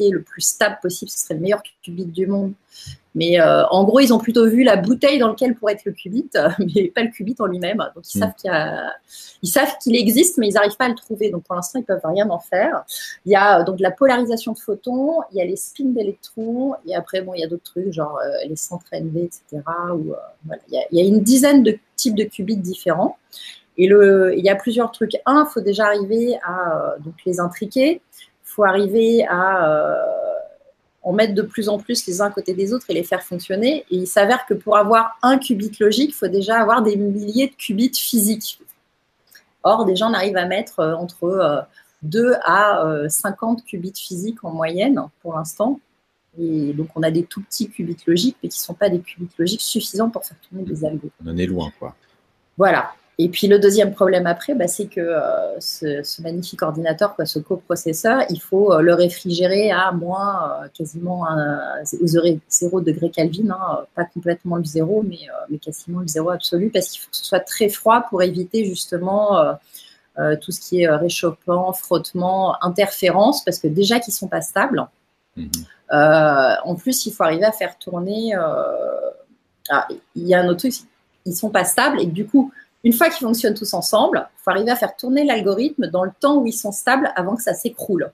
[0.00, 2.54] est le plus stable possible, ce serait le meilleur qubit du monde,
[3.14, 5.92] mais euh, en gros, ils ont plutôt vu la bouteille dans laquelle pourrait être le
[5.92, 7.78] qubit, mais pas le qubit en lui-même.
[7.94, 8.20] Donc ils, mm.
[8.20, 8.50] savent qu'il
[9.42, 11.30] ils savent qu'il existe, mais ils n'arrivent pas à le trouver.
[11.30, 12.84] Donc pour l'instant, ils peuvent rien en faire.
[13.24, 16.74] Il y a euh, donc la polarisation de photons, il y a les spins d'électrons,
[16.86, 19.62] et après bon, il y a d'autres trucs genre euh, les centres NV, etc.
[19.64, 20.62] Voilà.
[20.68, 23.16] il, y a, il, y a, une dizaine de types de qubits différents.
[23.76, 25.16] Et le, il y a plusieurs trucs.
[25.26, 28.00] Un, il faut déjà arriver à donc les intriquer.
[28.54, 30.04] Faut arriver à
[31.04, 33.22] en mettre de plus en plus les uns à côté des autres et les faire
[33.22, 33.84] fonctionner.
[33.90, 37.48] Et il s'avère que pour avoir un qubit logique, il faut déjà avoir des milliers
[37.48, 38.58] de qubits physiques.
[39.62, 41.66] Or, déjà, on arrive à mettre euh, entre
[42.02, 45.78] 2 euh, à 50 euh, qubits physiques en moyenne pour l'instant.
[46.38, 49.00] Et donc, on a des tout petits qubits logiques, mais qui ne sont pas des
[49.00, 51.10] qubits logiques suffisants pour faire tourner des algos.
[51.24, 51.94] On en est loin, quoi.
[52.56, 52.92] Voilà.
[53.18, 57.38] Et puis le deuxième problème après, bah, c'est que euh, ce, magnifique ordinateur, quoi, ce
[57.38, 61.24] coprocesseur, il faut euh, le réfrigérer à moins euh, quasiment
[62.00, 66.70] aux 0 degré Kelvin, hein, pas complètement le zéro, mais, mais quasiment le zéro absolu,
[66.70, 69.56] parce qu'il faut que ce soit très froid pour éviter justement
[70.40, 74.86] tout ce qui est réchauffement, frottement, interférence, parce que déjà qu'ils sont pas stables.
[75.36, 75.50] Mhm.
[75.90, 78.34] en plus, il faut arriver à faire tourner.
[79.70, 80.74] Ah, il y a un autre truc,
[81.24, 82.52] ils sont pas stables et du coup,
[82.84, 86.12] une fois qu'ils fonctionnent tous ensemble, il faut arriver à faire tourner l'algorithme dans le
[86.20, 88.12] temps où ils sont stables avant que ça s'écroule.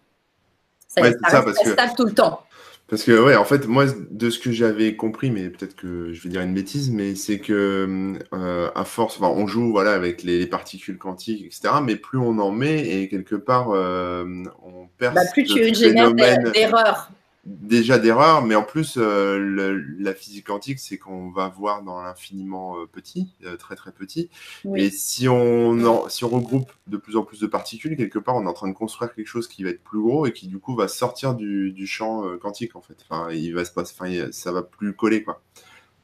[0.88, 2.42] Ça, ouais, ça, stable tout le temps.
[2.88, 6.22] Parce que, ouais, en fait, moi, de ce que j'avais compris, mais peut-être que je
[6.22, 10.44] vais dire une bêtise, mais c'est que euh, à force, on joue voilà, avec les,
[10.46, 14.24] particules quantiques, etc., mais plus on en met, et quelque part, euh,
[14.64, 15.14] on perd.
[15.14, 17.12] Bah, plus tu génères d'erreurs
[17.44, 22.76] déjà d'erreurs, mais en plus, euh, la physique quantique, c'est qu'on va voir dans l'infiniment
[22.78, 24.28] euh, petit, euh, très très petit.
[24.76, 28.44] Et si on, si on regroupe de plus en plus de particules, quelque part, on
[28.44, 30.58] est en train de construire quelque chose qui va être plus gros et qui du
[30.58, 32.96] coup va sortir du, du champ quantique en fait.
[33.08, 35.42] Enfin, il va se passer, enfin, ça va plus coller quoi.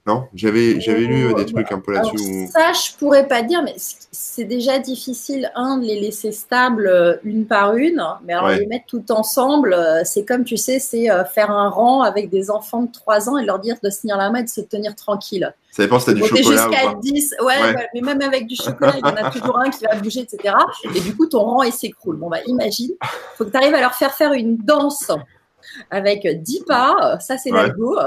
[0.06, 2.46] Non, j'avais j'avais lu euh, des trucs un peu là-dessus.
[2.52, 7.16] Ça, je pourrais pas dire, mais c'est déjà difficile un de les laisser stables euh,
[7.24, 11.08] une par une, mais alors les mettre tout ensemble, euh, c'est comme tu sais, c'est
[11.34, 14.16] faire un rang avec des enfants de 3 ans et leur dire de se tenir
[14.16, 15.52] la main et de se tenir tranquille.
[15.72, 17.88] Ça dépend si tu as du chocolat jusqu'à 10, ouais, ouais.
[17.92, 20.54] mais même avec du chocolat, il y en a toujours un qui va bouger, etc.
[20.94, 22.16] Et du coup, ton rang il s'écroule.
[22.16, 22.92] Bon bah imagine,
[23.34, 25.10] faut que tu arrives à leur faire faire une danse
[25.90, 27.98] avec 10 pas, ça c'est l'algo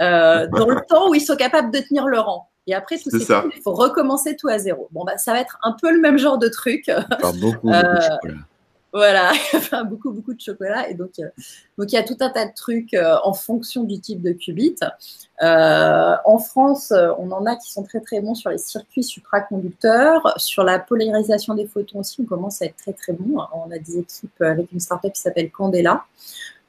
[0.00, 2.48] euh, dans le temps où ils sont capables de tenir le rang.
[2.66, 4.88] Et après, tout il faut recommencer tout à zéro.
[4.92, 6.90] Bon, bah, ça va être un peu le même genre de truc.
[7.40, 8.38] beaucoup, euh, de chocolat.
[8.92, 10.88] Voilà, enfin, beaucoup, beaucoup de chocolat.
[10.88, 11.28] Et donc, euh,
[11.76, 14.32] donc, il y a tout un tas de trucs euh, en fonction du type de
[14.32, 14.76] qubit.
[15.42, 20.32] Euh, en France, on en a qui sont très, très bons sur les circuits supraconducteurs.
[20.38, 23.40] Sur la polarisation des photons aussi, on commence à être très, très bon.
[23.52, 26.04] On a des équipes avec une startup qui s'appelle Candela.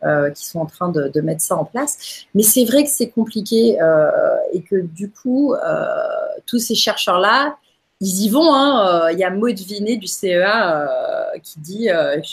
[0.06, 2.24] Euh, qui sont en train de, de, mettre ça en place.
[2.34, 4.10] Mais c'est vrai que c'est compliqué euh,
[4.54, 5.86] et que du coup, euh,
[6.46, 7.58] tous ces chercheurs-là,
[8.00, 8.54] ils y vont.
[8.54, 9.10] Hein.
[9.12, 10.88] Il y a Maud Vinet du CEA
[11.44, 11.88] qui dit,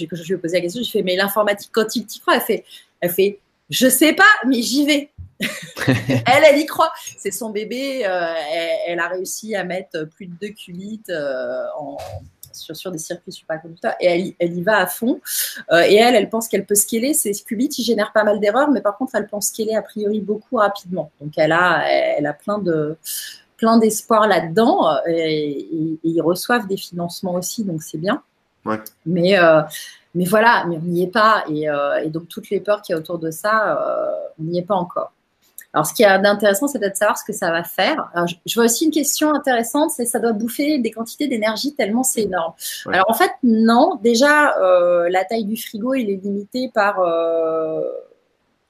[0.09, 2.37] que je lui ai posé la question, je fais, mais l'informatique quantique, tu crois?
[2.37, 2.65] Elle fait,
[3.01, 5.11] elle fait, je sais pas, mais j'y vais.
[5.89, 6.93] elle, elle y croit.
[7.19, 8.03] C'est son bébé.
[8.03, 11.03] Elle, elle, a réussi à mettre plus de 2 qubits
[11.77, 11.97] en
[12.57, 15.21] sur, des circuits superconducteurs et elle, elle, y va à fond.
[15.73, 17.15] Euh, et elle, elle pense qu'elle peut scaler.
[17.15, 20.21] Ces qubits, ils génèrent pas mal d'erreurs, mais par contre, elle pense scaler a priori
[20.21, 21.11] beaucoup rapidement.
[21.21, 22.97] Donc, elle a, elle a plein de
[23.57, 28.23] plein d'espoir là-dedans et, ils reçoivent des financements aussi, donc c'est bien.
[29.07, 29.39] Mais,
[30.15, 31.45] mais voilà, mais on n'y est pas.
[31.49, 34.05] Et, donc, toutes les peurs qu'il y a autour de ça,
[34.39, 35.13] on n'y est pas encore.
[35.73, 38.11] Alors, ce qui est intéressant, c'est de savoir ce que ça va faire.
[38.47, 42.23] je, vois aussi une question intéressante, c'est ça doit bouffer des quantités d'énergie tellement c'est
[42.23, 42.55] énorme.
[42.87, 43.99] Alors, en fait, non.
[44.03, 44.55] Déjà,
[45.11, 47.01] la taille du frigo, il est limité par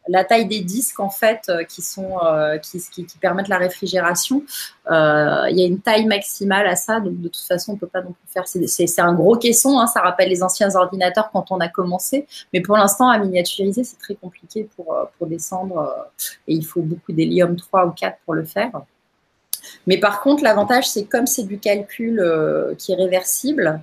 [0.09, 4.43] la taille des disques en fait euh, qui sont euh, qui, permettent la réfrigération.
[4.91, 7.87] Euh, il y a une taille maximale à ça, donc de toute façon on peut
[7.87, 8.47] pas non plus faire.
[8.47, 12.61] C'est un gros caisson, hein, ça rappelle les anciens ordinateurs quand on a commencé, mais
[12.61, 16.09] pour l'instant à miniaturiser c'est très compliqué pour pour descendre
[16.47, 18.71] et il faut beaucoup d'hélium 3 ou 4 pour le faire.
[19.87, 22.23] Mais par contre l'avantage c'est comme c'est du calcul
[22.79, 23.81] qui est réversible.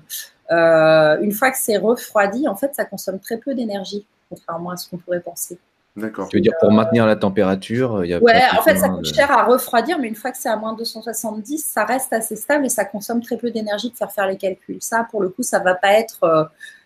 [0.49, 4.89] une fois que c'est refroidi, en fait, ça consomme très peu d'énergie, contrairement à ce
[4.89, 5.57] qu'on pourrait penser.
[5.95, 6.27] D'accord.
[6.29, 9.13] Tu veux dire pour maintenir la température il y a Ouais, en fait, ça coûte
[9.13, 12.35] cher à refroidir, mais une fois que c'est à moins de 270, ça reste assez
[12.35, 14.79] stable et ça consomme très peu d'énergie de faire faire les calculs.
[14.79, 16.23] Ça, pour le coup, ça va pas être.
[16.23, 16.43] Euh,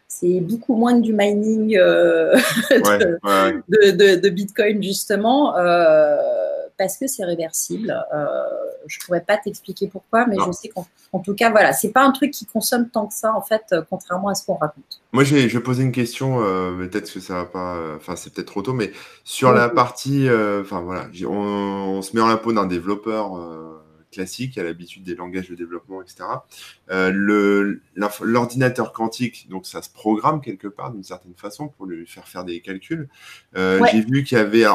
[0.10, 2.36] c'est beaucoup moins que du mining euh,
[2.72, 5.58] de, Bitcoin, justement.
[5.58, 6.18] Euh,
[6.78, 7.98] parce que c'est réversible.
[8.88, 12.04] Euh, je pourrais pas t'expliquer pourquoi, mais je sais qu'en tout cas, voilà, c'est pas
[12.04, 15.02] un truc qui consomme tant que ça, en fait, euh, contrairement à ce qu'on raconte.
[15.12, 18.34] Moi, je vais, poser une question, euh, peut-être que ça va pas, euh, enfin, c'est
[18.34, 18.92] peut-être trop tôt, mais
[19.24, 20.28] sur la partie,
[20.62, 23.32] enfin, voilà, on, on, se met en la peau d'un développeur
[24.18, 26.24] classique, a l'habitude des langages de développement, etc.
[26.90, 27.76] Euh,
[28.22, 32.44] L'ordinateur quantique, donc ça se programme quelque part d'une certaine façon pour lui faire faire
[32.44, 33.08] des calculs.
[33.56, 34.66] Euh, j'ai vu qu'il y avait,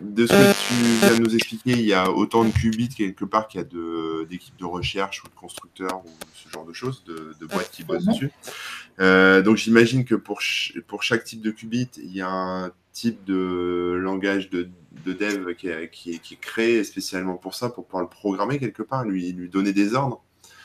[0.00, 3.24] de ce que tu viens de nous expliquer, il y a autant de qubits quelque
[3.24, 7.02] part qu'il y a d'équipes de, recherche ou de constructeurs ou ce genre de choses,
[7.04, 8.30] de, de boîtes qui bossent dessus.
[9.00, 10.40] Euh, donc j'imagine que pour,
[10.86, 14.68] pour chaque type de qubit, il y a un type de langage de,
[15.06, 19.04] dev qui est, qui, est, créé spécialement pour ça, pour pouvoir le programmer quelque part,
[19.04, 20.22] lui, lui donner des ordres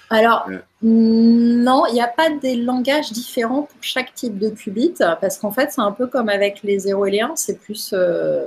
[0.10, 0.60] alors, euh.
[0.82, 5.52] non, il n'y a pas des langages différents pour chaque type de qubit, parce qu'en
[5.52, 8.46] fait, c'est un peu comme avec les 0 et les 1, c'est plus euh,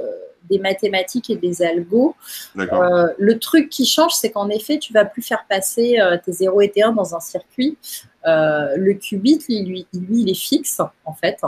[0.48, 2.16] des mathématiques et des algos.
[2.56, 6.62] Euh, le truc qui change, c'est qu'en effet, tu vas plus faire passer tes 0
[6.62, 7.76] et tes 1 dans un circuit.
[8.24, 11.42] le qubit, lui, il est fixe, en fait.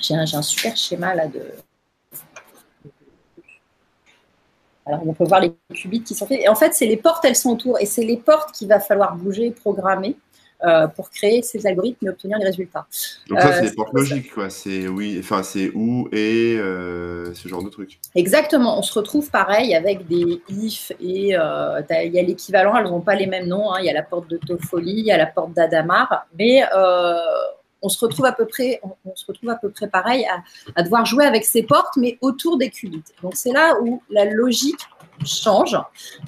[0.00, 1.42] J'ai un, super schéma là de.
[4.84, 6.40] Alors, on peut voir les qubits qui sont faits.
[6.40, 7.80] Et en fait, c'est les portes, elles sont autour.
[7.80, 10.16] Et c'est les portes qu'il va falloir bouger, programmer
[10.64, 12.86] euh, pour créer ces algorithmes et obtenir les résultats.
[13.28, 14.48] Donc, ça, c'est des euh, portes logiques, quoi.
[14.48, 17.98] C'est oui, enfin, c'est où et euh, ce genre de trucs.
[18.14, 18.78] Exactement.
[18.78, 22.76] On se retrouve pareil avec des if et il y a l'équivalent.
[22.76, 23.72] Elles n'ont pas les mêmes noms.
[23.72, 23.78] Hein.
[23.80, 26.26] Il y a la porte de Toffoli, il y a la porte d'Adamar.
[26.38, 26.62] Mais
[27.82, 30.26] on se retrouve à peu près, on, se retrouve à peu près pareil
[30.74, 33.02] à, devoir jouer avec ces portes, mais autour des qubits.
[33.22, 34.80] Donc c'est là où la logique
[35.24, 35.76] change.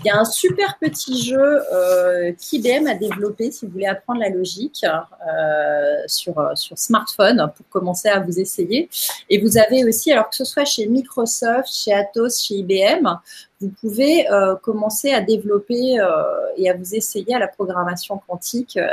[0.01, 4.21] Il y a un super petit jeu euh, qu'IBM a développé si vous voulez apprendre
[4.21, 8.89] la logique euh, sur, sur smartphone pour commencer à vous essayer.
[9.29, 13.19] Et vous avez aussi, alors que ce soit chez Microsoft, chez Atos, chez IBM,
[13.61, 16.07] vous pouvez euh, commencer à développer euh,
[16.57, 18.87] et à vous essayer à la programmation quantique euh,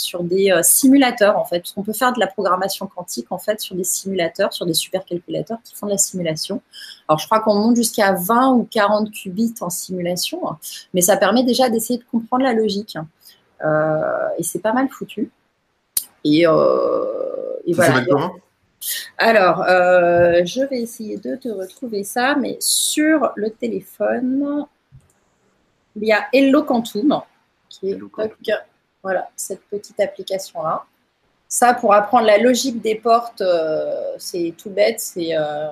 [0.00, 3.60] sur des simulateurs en fait, parce qu'on peut faire de la programmation quantique en fait
[3.60, 6.62] sur des simulateurs, sur des supercalculateurs qui font de la simulation.
[7.08, 10.40] Alors je crois qu'on monte jusqu'à 20 ou 40 qubits en simulation,
[10.94, 12.96] mais ça permet déjà d'essayer de comprendre la logique.
[13.62, 15.30] et c'est pas mal foutu.
[16.24, 18.02] Et, et voilà.
[19.18, 24.66] Alors, euh, je vais essayer de te retrouver ça, mais sur le téléphone,
[25.96, 27.20] il y a Hello Quantum,
[27.68, 27.98] qui est
[29.02, 30.84] voilà, cette petite application-là.
[31.48, 35.66] Ça, pour apprendre la logique des portes, euh, c'est tout bête, c'est euh,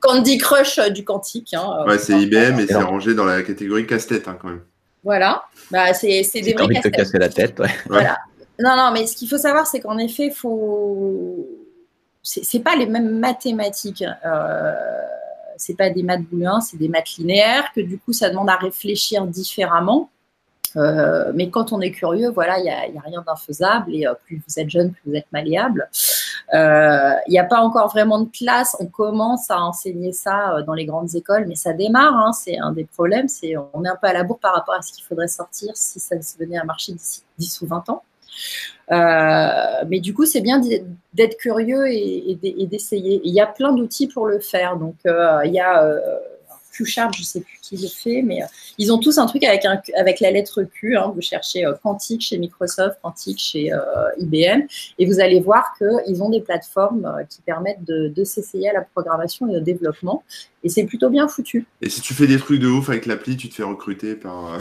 [0.00, 1.54] Candy Crush du quantique.
[1.54, 4.62] Hein, ouais, c'est IBM et c'est rangé dans la catégorie casse-tête hein, quand même.
[5.02, 6.94] Voilà, bah, c'est des vrais casse-tête.
[6.94, 7.70] casser la tête, ouais.
[7.86, 8.18] Voilà.
[8.60, 11.48] Non, non, mais ce qu'il faut savoir, c'est qu'en effet, faut
[12.22, 14.04] c'est pas les mêmes mathématiques.
[14.24, 14.74] Euh,
[15.56, 18.56] c'est pas des maths booléens, c'est des maths linéaires que du coup ça demande à
[18.56, 20.10] réfléchir différemment.
[20.76, 24.14] Euh, mais quand on est curieux, voilà, il n'y a, a, rien d'infaisable et euh,
[24.24, 25.88] plus vous êtes jeune, plus vous êtes malléable.
[26.54, 28.76] Euh, il n'y a pas encore vraiment de classe.
[28.80, 32.14] On commence à enseigner ça dans les grandes écoles, mais ça démarre.
[32.14, 33.28] Hein, c'est un des problèmes.
[33.28, 35.72] C'est on est un peu à la bourre par rapport à ce qu'il faudrait sortir
[35.74, 38.02] si ça venait à marcher d'ici 10 ou 20 ans.
[39.86, 40.60] Mais du coup, c'est bien
[41.14, 42.38] d'être curieux et,
[42.70, 43.20] d'essayer.
[43.24, 44.76] Il y a plein d'outils pour le faire.
[44.76, 46.00] Donc, il y a
[46.72, 48.40] QSharp, je ne sais plus qui le fait, mais
[48.78, 50.96] ils ont tous un truc avec, un, avec la lettre Q.
[50.96, 51.12] Hein.
[51.14, 53.70] vous cherchez Quantique chez Microsoft, Quantique chez
[54.18, 54.62] IBM,
[54.98, 58.82] et vous allez voir qu'ils ont des plateformes qui permettent de, de s'essayer à la
[58.82, 60.24] programmation et au développement.
[60.62, 61.66] Et c'est plutôt bien foutu.
[61.80, 64.58] Et si tu fais des trucs de ouf avec l'appli, tu te fais recruter par.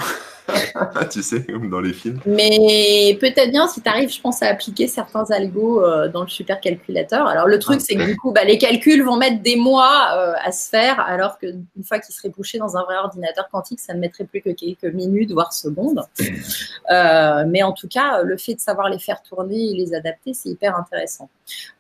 [1.12, 2.20] tu sais, comme dans les films.
[2.26, 6.28] Mais peut-être bien si tu arrives, je pense, à appliquer certains algos euh, dans le
[6.28, 7.28] supercalculateur.
[7.28, 10.10] Alors le truc, Ah, c'est que du coup, bah, les calculs vont mettre des mois
[10.16, 13.80] euh, à se faire, alors qu'une fois qu'ils seraient bouchés dans un vrai ordinateur quantique,
[13.80, 16.04] ça ne mettrait plus que quelques minutes, voire secondes.
[16.92, 20.34] Euh, mais en tout cas, le fait de savoir les faire tourner et les adapter,
[20.34, 21.30] c'est hyper intéressant.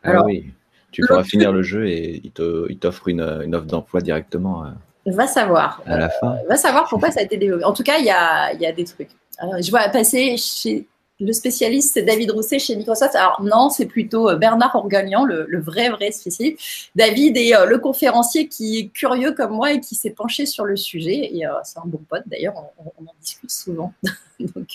[0.03, 0.45] Ah Alors, oui.
[0.91, 4.65] Tu pourras finir le jeu et il te- il t'offre une, une offre d'emploi directement
[4.65, 4.69] euh,
[5.05, 5.81] Va savoir.
[5.85, 6.37] à la fin.
[6.47, 7.63] va savoir pourquoi ça a été développé.
[7.63, 9.09] En tout cas, il y a, il y a des trucs.
[9.37, 10.87] Alors, je vois passer chez
[11.21, 13.13] le spécialiste, c'est David Rousset chez Microsoft.
[13.15, 16.89] Alors non, c'est plutôt euh, Bernard Orgagnan, le, le vrai, vrai spécialiste.
[16.95, 20.63] David est euh, le conférencier qui est curieux comme moi et qui s'est penché sur
[20.63, 21.35] le sujet.
[21.35, 23.93] Et euh, c'est un bon pote, d'ailleurs, on, on en discute souvent.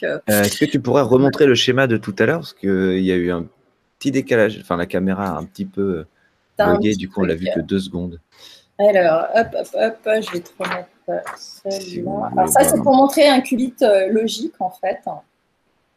[0.03, 2.41] Euh, Est-ce que tu pourrais remontrer le schéma de tout à l'heure?
[2.41, 3.47] Parce qu'il y a eu un
[3.99, 4.59] petit décalage.
[4.61, 6.05] Enfin, la caméra a un petit peu
[6.59, 6.95] bugué.
[6.97, 8.21] Du coup, on l'a vu que deux secondes.
[8.79, 12.31] Alors, hop, hop, hop, je vais te remettre celui-là.
[12.33, 15.01] Alors, ça, c'est pour montrer un qubit euh, logique, en fait.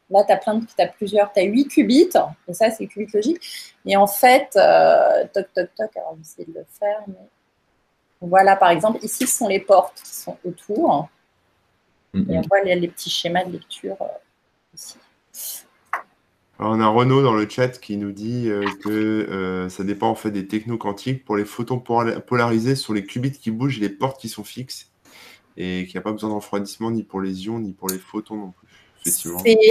[0.10, 2.10] Là, tu as plein de, as plusieurs, tu as 8 qubits,
[2.48, 3.42] et ça, c'est le qubit logique.
[3.86, 7.04] Et en fait, euh, toc, toc, toc, alors, on va essayer de le faire.
[7.08, 7.28] Mais...
[8.22, 11.10] Voilà, par exemple, ici, ce sont les portes qui sont autour.
[12.14, 14.06] Mm, Et on voit les, les petits schémas de lecture euh.
[16.60, 20.16] On a Renaud dans le chat qui nous dit euh, que euh, ça dépend en
[20.16, 21.24] fait des technos quantiques.
[21.24, 24.28] Pour les photons pola- polarisés, ce sont les qubits qui bougent et les portes qui
[24.28, 24.90] sont fixes.
[25.56, 28.00] Et qu'il n'y a pas besoin de refroidissement ni pour les ions ni pour les
[28.00, 28.68] photons non plus.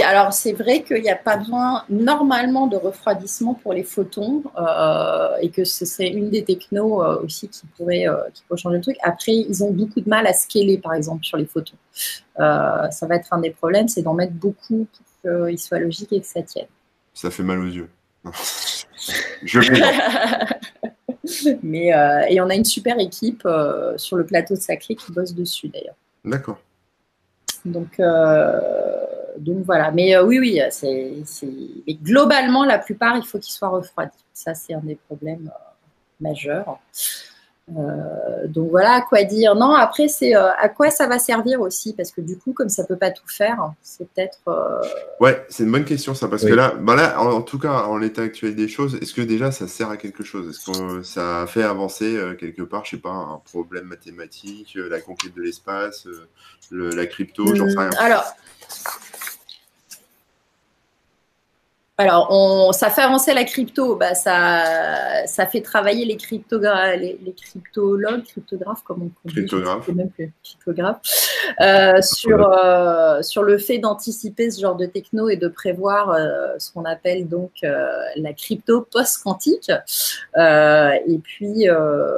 [0.03, 5.35] Alors, c'est vrai qu'il n'y a pas besoin normalement de refroidissement pour les photons euh,
[5.41, 8.97] et que ce serait une des technos aussi qui pourrait, qui pourrait changer le truc.
[9.03, 11.77] Après, ils ont beaucoup de mal à scaler, par exemple, sur les photons.
[12.37, 14.87] Ça va être un des problèmes, c'est d'en mettre beaucoup
[15.21, 16.67] pour qu'ils soient logiques et que ça tienne.
[17.17, 17.89] Ça fait mal aux yeux.
[19.43, 19.59] Je.
[21.63, 25.11] Mais, euh, et on a une super équipe euh, sur le plateau de Saclay qui
[25.11, 25.95] bosse dessus, d'ailleurs.
[26.23, 26.59] D'accord.
[27.65, 28.59] Donc, euh,
[29.39, 29.89] donc voilà.
[29.89, 31.23] Mais oui, oui, c'est,
[31.87, 34.23] mais globalement, la plupart, il faut qu'ils soient refroidis.
[34.31, 35.49] Ça, c'est un des problèmes
[36.21, 36.79] majeurs.
[37.75, 39.53] Euh, donc voilà à quoi dire.
[39.55, 42.69] Non, après, c'est euh, à quoi ça va servir aussi, parce que du coup, comme
[42.69, 44.39] ça peut pas tout faire, c'est peut-être.
[44.47, 44.81] euh,
[45.19, 46.51] Ouais, c'est une bonne question ça, parce Oui.
[46.51, 49.21] que là, bah là, en, en tout cas, en l'état actuel des choses, est-ce que
[49.21, 50.49] déjà ça sert à quelque chose?
[50.49, 54.87] Est-ce que ça fait avancer euh, quelque part, je sais pas, un problème mathématique, euh,
[54.87, 56.25] la conquête de l'espace, euh,
[56.71, 57.89] le- la crypto, j'en sais rien.
[57.89, 58.23] Hum, Alors,
[61.99, 67.19] alors on, ça fait avancer la crypto, bah ça, ça fait travailler les, cryptogra les,
[67.23, 69.47] les cryptologues, cryptographes, comme on dit,
[69.95, 71.01] même plus, cryptographes,
[71.59, 76.53] euh, sur, euh, sur le fait d'anticiper ce genre de techno et de prévoir euh,
[76.59, 79.71] ce qu'on appelle donc euh, la crypto post-quantique.
[80.37, 82.11] Euh, et puis, euh,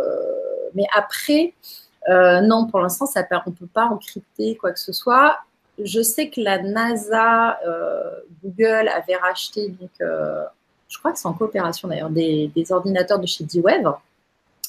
[0.76, 1.54] mais après,
[2.10, 5.40] euh, non, pour l'instant, on ne peut pas encrypter quoi que ce soit.
[5.84, 10.44] Je sais que la NASA, euh, Google avait racheté, donc, euh,
[10.88, 13.94] je crois que c'est en coopération d'ailleurs, des, ordinateurs de chez D-Wave.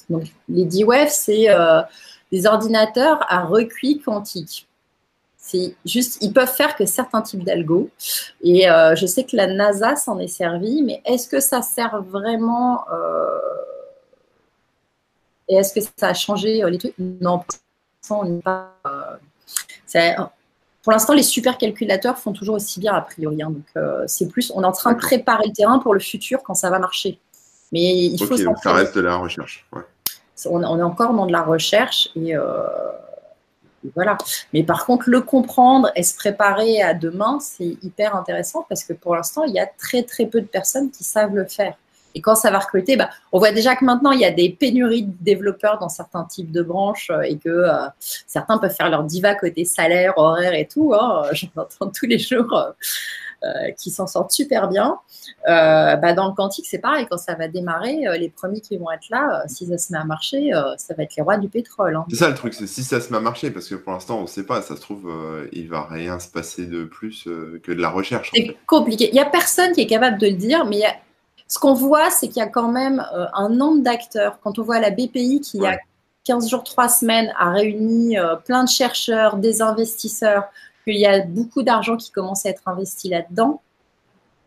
[0.08, 1.82] Donc, les D-Wave, c'est euh,
[2.30, 4.66] des ordinateurs à recuit quantique.
[5.36, 7.88] C'est juste, ils peuvent faire que certains types d'algo.
[8.42, 12.84] Et je sais que la NASA s'en est servi, mais est-ce que ça sert vraiment
[15.48, 16.94] Et est-ce que ça a changé les trucs?
[16.98, 17.42] Non,
[18.10, 18.76] on n'est pas.
[20.90, 23.40] Pour l'instant, les supercalculateurs font toujours aussi bien a priori.
[23.44, 23.50] hein.
[23.50, 26.42] donc, euh, c'est plus, on est en train de préparer le terrain pour le futur
[26.42, 27.20] quand ça va marcher.
[27.70, 29.64] Mais il faut Ok, donc ça reste de la recherche.
[29.72, 29.82] Ouais.
[30.46, 32.42] on, on est encore dans de la recherche et, euh,
[33.86, 34.18] et voilà.
[34.52, 38.92] Mais par contre, le comprendre et se préparer à demain, c'est hyper intéressant parce que
[38.92, 41.76] pour l'instant, il y a très très peu de personnes qui savent le faire.
[42.14, 44.50] Et quand ça va recruter, bah, on voit déjà que maintenant, il y a des
[44.50, 47.72] pénuries de développeurs dans certains types de branches euh, et que euh,
[48.26, 50.92] certains peuvent faire leur diva côté salaire, horaire et tout.
[50.94, 52.70] Hein, J'en entends tous les jours euh,
[53.44, 54.98] euh, qui s'en sortent super bien.
[55.48, 57.06] Euh, bah, dans le quantique, c'est pareil.
[57.10, 59.92] Quand ça va démarrer, euh, les premiers qui vont être là, euh, si ça se
[59.92, 61.94] met à marcher, euh, ça va être les rois du pétrole.
[61.96, 62.04] hein.
[62.10, 64.18] C'est ça le truc, c'est si ça se met à marcher, parce que pour l'instant,
[64.18, 67.26] on ne sait pas, ça se trouve, euh, il va rien se passer de plus
[67.28, 68.30] euh, que de la recherche.
[68.32, 68.46] en fait.
[68.48, 69.08] C'est compliqué.
[69.08, 70.96] Il n'y a personne qui est capable de le dire, mais il y a-
[71.50, 74.38] ce qu'on voit, c'est qu'il y a quand même euh, un nombre d'acteurs.
[74.40, 75.78] Quand on voit la BPI qui, il y a Ouais.
[76.24, 80.44] 15 jours, 3 semaines, a réuni euh, plein de chercheurs, des investisseurs,
[80.84, 83.62] qu'il y a beaucoup d'argent qui commence à être investi là-dedans,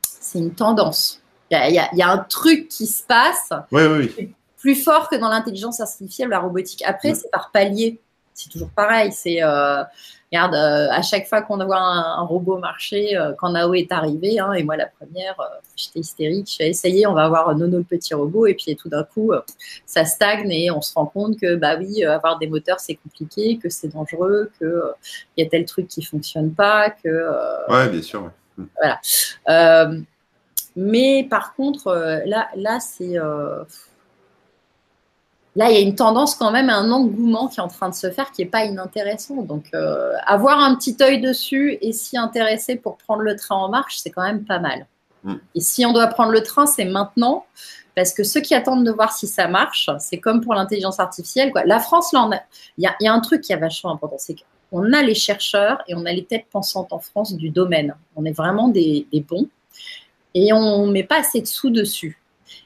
[0.01, 1.22] c'est une tendance.
[1.51, 4.34] Il y, a, il y un truc qui se passe Oui, oui, oui.
[4.58, 6.84] plus fort que dans l'intelligence artificielle la robotique.
[6.86, 7.99] Après, c'est par palier.
[8.34, 9.12] C'est toujours pareil.
[9.12, 9.42] C'est
[10.34, 14.40] Regarde, euh, à chaque fois qu'on voit un, robot marcher, euh, quand Nao est arrivé,
[14.40, 17.84] hein, et moi la première, euh, j'étais hystérique, j'ai essayé, on va avoir Nono le
[17.84, 19.32] petit robot, et puis tout d'un coup,
[19.86, 23.60] ça stagne et on se rend compte que, bah oui, avoir des moteurs c'est compliqué,
[23.62, 24.74] que c'est dangereux, qu'il
[25.38, 27.72] y a tel truc qui fonctionne pas, que.
[27.72, 28.32] ouais, bien sûr.
[28.58, 28.64] Mm.
[29.46, 29.92] Voilà.
[30.76, 31.94] mais par contre,
[32.26, 33.20] là, là c'est
[35.56, 37.93] Là, il y a une tendance quand même, un engouement qui est en train de
[37.93, 39.43] se faire qui n'est pas inintéressant.
[39.43, 43.70] Donc, euh, avoir un petit œil dessus et s'y intéresser pour prendre le train en
[43.70, 44.88] marche, c'est quand même pas mal.
[45.24, 45.36] Mm.
[45.54, 47.45] Et si on doit prendre le train, c'est maintenant.
[47.95, 51.51] Parce que ceux qui attendent de voir si ça marche, c'est comme pour l'intelligence artificielle.
[51.51, 51.64] Quoi.
[51.66, 52.28] La France, là,
[52.80, 54.36] il y, a un truc qui est vachement important, c'est
[54.72, 57.95] qu'on a les chercheurs et on a les têtes pensantes en France du domaine.
[58.16, 59.47] On est vraiment des, bons
[60.34, 62.20] et on ne met pas assez de sous dessus.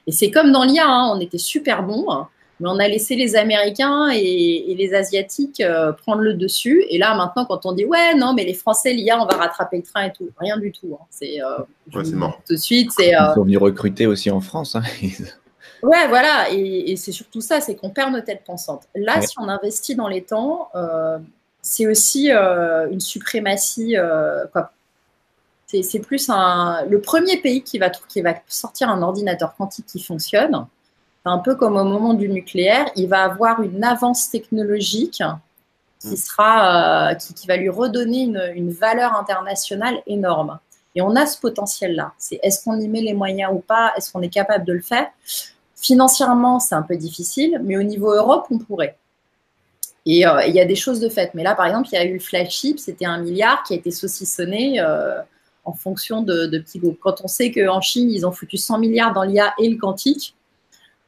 [0.06, 2.10] Et c'est comme dans l'IA, hein, on était super bons.
[2.10, 2.28] Hein.
[2.60, 6.84] Mais on a laissé les Américains et, les Asiatiques euh, prendre le dessus.
[6.90, 9.76] Et là, maintenant, quand on dit ouais, non, mais les Français, l'IA, on va rattraper
[9.76, 10.98] le train et tout, rien du tout.
[11.00, 11.04] Hein.
[11.10, 12.40] C'est euh, mort.
[12.46, 13.10] Tout de suite, c'est.
[13.10, 14.74] Ils sont venus recruter aussi en France.
[14.74, 14.82] Hein.
[15.82, 16.50] ouais, voilà.
[16.50, 18.82] Et, c'est surtout ça, c'est qu'on perd nos têtes pensantes.
[18.96, 21.18] Là, si on investit dans les temps, euh,
[21.62, 23.96] c'est aussi une suprématie.
[24.52, 24.72] quoi.
[25.66, 30.02] C'est plus un, le premier pays qui va, qui va sortir un ordinateur quantique qui
[30.02, 30.66] fonctionne
[31.28, 35.22] un peu comme au moment du nucléaire, il va avoir une avance technologique
[36.00, 36.16] qui, mm.
[36.16, 40.58] sera, euh, qui, va lui redonner une, valeur internationale énorme.
[40.94, 42.12] Et on a ce potentiel-là.
[42.18, 43.92] C'est est-ce qu'on y met les moyens ou pas?
[43.96, 45.06] Est-ce qu'on est capable de le faire?
[45.76, 48.96] Financièrement, c'est un peu difficile, mais au niveau Europe, on pourrait.
[50.06, 51.34] Et euh, il y a des choses de fait.
[51.34, 53.76] Mais là, par exemple, il y a eu le flagship, c'était un milliard qui a
[53.76, 55.20] été saucissonné euh,
[55.64, 56.98] en fonction de, de petits groupes.
[57.00, 60.34] Quand on sait qu'en Chine, ils ont foutu 100 milliards dans l'IA et le quantique,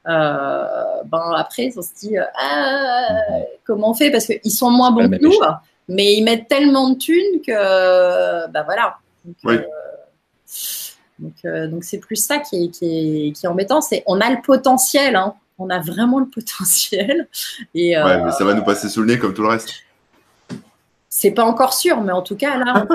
[0.04, 3.08] ben après, on se dit euh, ah,
[3.64, 4.10] comment on fait?
[4.10, 5.32] Parce qu'ils sont moins bons que nous,
[5.88, 8.98] mais ils mettent tellement de thunes que ben voilà.
[11.20, 13.80] Donc, euh, donc, c'est plus ça qui est, qui est, qui est embêtant.
[13.80, 15.34] C'est on a le potentiel, hein.
[15.58, 17.28] on a vraiment le potentiel.
[17.74, 19.70] Et, ouais, mais ça va nous passer sous le nez comme tout le reste.
[21.08, 22.86] C'est pas encore sûr, mais en tout cas là,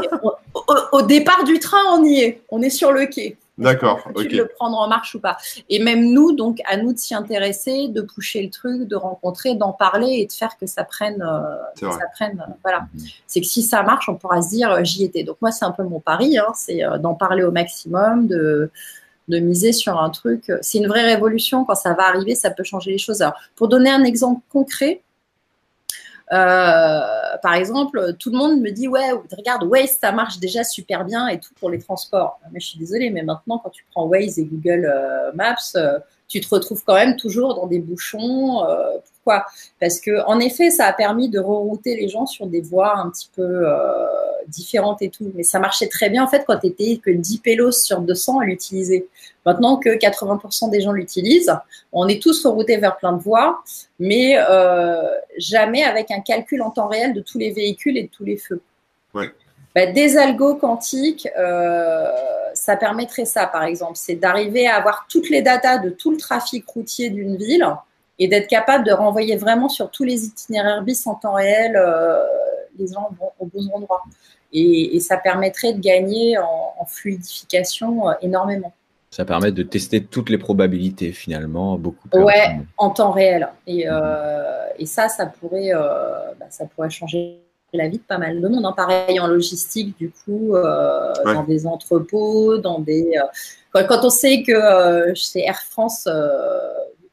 [0.94, 3.38] au, départ du train, on y est, on est sur le quai.
[3.58, 4.08] D'accord.
[4.18, 5.38] Tu le prendre en marche ou pas.
[5.70, 9.56] Et même nous, donc, à nous de s'y intéresser, de pousser le truc, de rencontrer,
[9.56, 11.22] d'en parler et de faire que ça prenne.
[11.22, 12.88] Euh, ça prenne euh, voilà.
[12.96, 13.16] Mm-hmm.
[13.28, 15.24] C'est que si ça marche, on pourra se dire euh, j'y étais.
[15.24, 18.70] Donc moi, c'est un peu mon pari, hein, c'est d'en parler au maximum, de
[19.28, 20.52] de miser sur un truc.
[20.62, 21.66] C'est une vraie révolution.
[21.66, 23.24] Quand ça va arriver, ça peut changer les choses.
[23.24, 25.02] Alors, pour donner un exemple concret,
[26.30, 31.28] par exemple, tout le monde me dit ouais, regarde Waze, ça marche déjà super bien
[31.28, 32.40] et tout pour les transports.
[32.52, 36.00] Mais je suis désolée, mais maintenant quand tu prends Waze et Google euh, Maps, euh,
[36.28, 38.64] tu te retrouves quand même toujours dans des bouchons.
[39.14, 39.46] pourquoi?
[39.80, 43.10] Parce que en effet, ça a permis de rerouter les gens sur des voies un
[43.10, 43.66] petit peu
[44.48, 45.32] différentes et tout.
[45.36, 48.40] Mais ça marchait très bien en fait quand tu étais que 10 pélos sur 200
[48.40, 49.08] à l'utiliser.
[49.46, 51.54] Maintenant que 80% des gens l'utilisent,
[51.92, 53.64] on est tous reroutés vers plein de voies,
[54.00, 55.04] mais euh,
[55.38, 58.38] jamais avec un calcul en temps réel de tous les véhicules et de tous les
[58.38, 58.62] feux.
[59.76, 62.10] Bah, des algos quantiques, euh,
[62.54, 66.18] ça permettrait ça, par exemple, c'est d'arriver à avoir toutes les datas de tout le
[66.18, 67.68] trafic routier d'une ville
[68.18, 72.24] et d'être capable de renvoyer vraiment sur tous les itinéraires bis en temps réel euh,
[72.80, 73.10] les gens
[73.40, 74.04] au bon endroit.
[74.54, 78.74] Et, ça permettrait de gagner en fluidification énormément.
[79.16, 83.48] Ça permet de tester toutes les probabilités finalement beaucoup plus Ouais, en temps réel.
[83.66, 87.40] Et, euh, et ça, ça pourrait, euh, bah, ça pourrait changer
[87.76, 88.66] la vie de pas mal de monde.
[88.66, 88.74] Hein.
[88.76, 93.14] Pareil en logistique, du coup, euh, dans des entrepôts, dans des.
[93.74, 96.08] Quand, on sait que chez Air France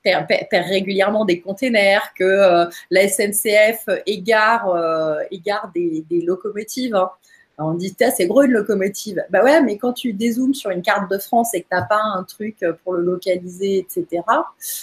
[0.03, 6.95] perd, régulièrement des containers, que la SNCF égare, égare des, des locomotives.
[6.95, 7.11] Hein
[7.65, 9.25] on dit, c'est gros une locomotive.
[9.31, 11.83] Bah ouais, mais quand tu dézoomes sur une carte de France et que tu n'as
[11.83, 14.23] pas un truc pour le localiser, etc.,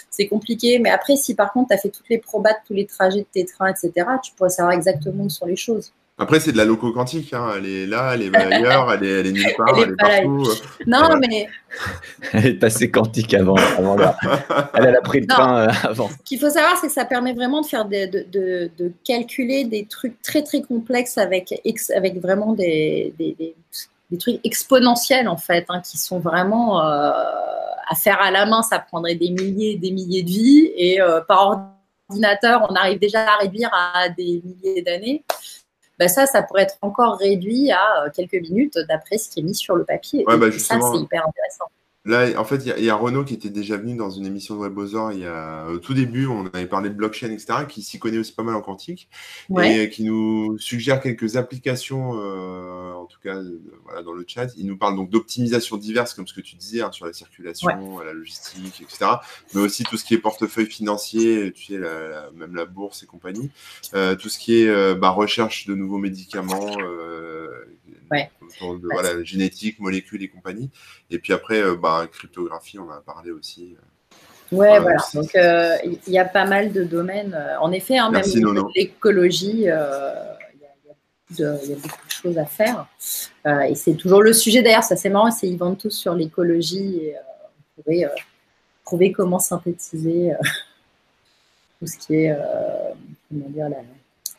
[0.09, 0.79] c'est compliqué.
[0.79, 3.27] Mais après, si par contre, tu as fait toutes les probas tous les trajets de
[3.31, 3.91] tes trains, etc.,
[4.23, 5.93] tu pourrais savoir exactement où sont les choses.
[6.21, 7.33] Après, c'est de la loco quantique.
[7.33, 7.53] Hein.
[7.55, 10.47] Elle est là, elle est ailleurs, elle est, elle est nulle part, elle est, partout.
[10.85, 11.47] Non, mais.
[12.33, 13.95] elle est passée quantique avant, avant
[14.73, 16.09] Elle a pris le train euh, avant.
[16.09, 19.63] Ce qu'il faut savoir, c'est que ça permet vraiment de faire de, de, de, calculer
[19.63, 21.53] des trucs très très complexes avec,
[21.95, 23.55] avec vraiment des, des,
[24.11, 27.11] des, trucs exponentiels en fait, hein, qui sont vraiment euh,
[27.87, 28.61] à faire à la main.
[28.61, 31.63] Ça prendrait des milliers et des milliers de vies et euh, par
[32.09, 35.23] ordinateur, on arrive déjà à réduire à des milliers d'années.
[35.99, 39.43] Bah, ça, ça pourrait être encore réduit à euh, quelques minutes d'après ce qui est
[39.43, 40.23] mis sur le papier.
[40.25, 41.65] Ouais, bah, ça, c'est hyper intéressant.
[42.05, 44.61] Là, en fait, il y, a Renaud qui était déjà venu dans une émission de
[44.61, 47.99] WebOzor il y a au tout début, on avait parlé de blockchain, etc., qui s'y
[47.99, 49.09] connaît aussi pas mal en quantique
[49.61, 53.41] et qui nous suggère quelques applications, euh, en tout cas
[53.83, 54.47] voilà, dans le chat.
[54.57, 57.99] Il nous parle donc d'optimisation diverses, comme ce que tu disais, hein, sur la circulation,
[57.99, 59.11] la logistique, etc.,
[59.53, 61.79] mais aussi tout ce qui est portefeuille financier, tu sais,
[62.33, 63.51] même la bourse et compagnie,
[63.93, 66.77] euh, tout ce qui est euh, bah, recherche de nouveaux médicaments
[68.11, 68.31] ouais.
[68.83, 70.69] voilà, génétique, molécules et compagnie.
[71.09, 73.75] Et puis après, euh, bah, cryptographie, on en a parlé aussi.
[74.53, 74.97] Euh, ouais, voilà.
[75.13, 77.37] Donc, euh, il y a pas mal de domaines.
[77.61, 78.23] En effet, hein, même
[78.75, 80.37] l'écologie, il y, a
[81.75, 82.87] beaucoup de choses à faire.
[83.45, 86.97] et c'est toujours le sujet, d'ailleurs, ça c'est marrant, c'est ils vendent tous sur l'écologie
[86.97, 87.15] et
[87.77, 88.11] on pourrait
[88.85, 90.33] trouver comment synthétiser
[91.79, 92.35] tout ce qui est,
[93.29, 93.77] comment dire, la,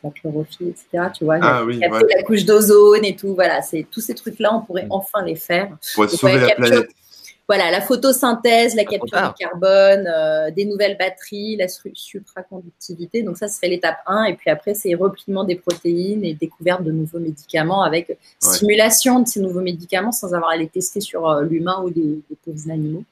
[0.03, 1.09] la chlorophylle, etc.
[1.15, 3.35] Tu vois, ah, la couche d'ozone et tout.
[3.35, 4.91] Voilà, c'est tous ces trucs-là, on pourrait mm.
[4.91, 5.77] enfin les faire.
[5.95, 6.89] Pour sauver la, planète.
[7.47, 13.23] Voilà, la photosynthèse, la capture du carbone, euh, des nouvelles batteries, la supraconductivité.
[13.23, 14.25] Donc ça, ce serait l'étape 1.
[14.25, 19.27] Et puis après, c'est repliement des protéines et découverte de nouveaux médicaments avec simulation de
[19.27, 23.03] ces nouveaux médicaments sans avoir à les tester sur euh, l'humain ou des, pauvres animaux.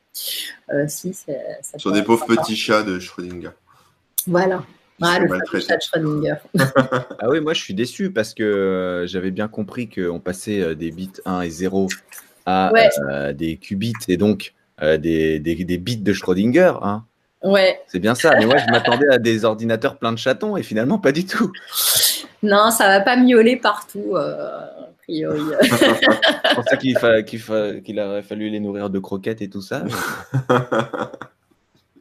[0.74, 1.34] Euh, si, ça
[1.78, 3.52] sur des pauvres petits chats de Schrödinger.
[4.26, 4.64] Voilà.
[5.02, 5.30] Ah, le
[7.20, 11.12] ah oui, moi je suis déçu parce que j'avais bien compris qu'on passait des bits
[11.24, 11.88] 1 et 0
[12.46, 12.72] à
[13.10, 16.74] euh, des qubits et donc des, des, bits de Schrödinger.
[16.82, 17.04] Hein.
[17.44, 17.80] Ouais.
[17.88, 18.32] C'est bien ça.
[18.40, 21.52] Mais moi je m'attendais à des ordinateurs pleins de chatons et finalement pas du tout.
[22.44, 24.16] Non, ça va pas miauler partout.
[24.16, 24.70] a
[25.04, 25.42] priori.
[25.62, 29.84] C'est pour ça qu'il qu'il aurait fallu les nourrir de croquettes et tout ça.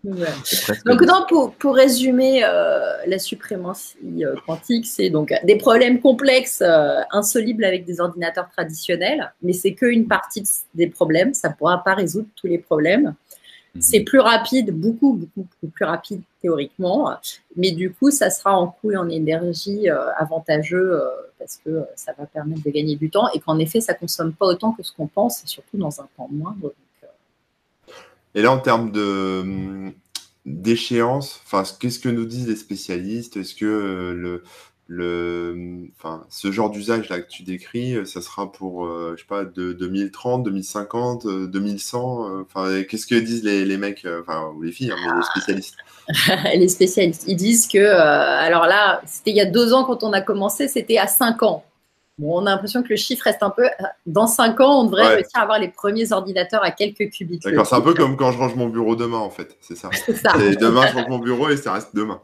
[0.05, 7.01] Donc, pour, pour, résumer, euh, la suprématie euh, quantique, c'est donc des problèmes complexes, euh,
[7.11, 10.44] insolubles avec des ordinateurs traditionnels, mais c'est qu'une partie
[10.74, 11.34] des problèmes.
[11.34, 13.14] Ça ne pourra pas résoudre tous les problèmes.
[13.74, 13.82] Mhm.
[13.82, 17.16] C'est plus rapide, beaucoup, beaucoup, plus rapide théoriquement,
[17.57, 21.01] mais du coup, ça sera en coût et en énergie avantageux
[21.38, 24.46] parce que ça va permettre de gagner du temps et qu'en effet, ça consomme pas
[24.46, 26.72] autant que ce qu'on pense, et surtout dans un temps moindre.
[28.35, 29.93] Et là, en termes de hum,
[30.45, 31.41] d'échéance,
[31.81, 33.37] qu'est-ce que nous disent les spécialistes?
[33.37, 34.43] Est-ce que euh, le,
[34.87, 39.29] le, hum, ce genre d'usage que tu décris, euh, ça sera pour, euh, je sais
[39.29, 44.07] pas, de 2030, 2050, 2100 Enfin, qu'est-ce que disent les, les mecs,
[44.55, 45.76] ou les filles, hein, les spécialistes?
[46.55, 50.14] Les spécialistes, ils disent que, alors là, c'était il y a deux ans quand on
[50.14, 51.64] a commencé, c'était à cinq ans
[52.23, 53.69] on a l'impression que le chiffre reste un peu.
[54.07, 57.39] Dans 5 ans, on devrait réussir à avoir les premiers ordinateurs à quelques qubits.
[57.39, 59.57] D'accord, c'est un peu comme quand je range mon bureau demain, en fait.
[59.61, 59.91] C'est ça.
[59.93, 60.33] ça.
[60.61, 62.21] demain, je range mon bureau et ça reste demain.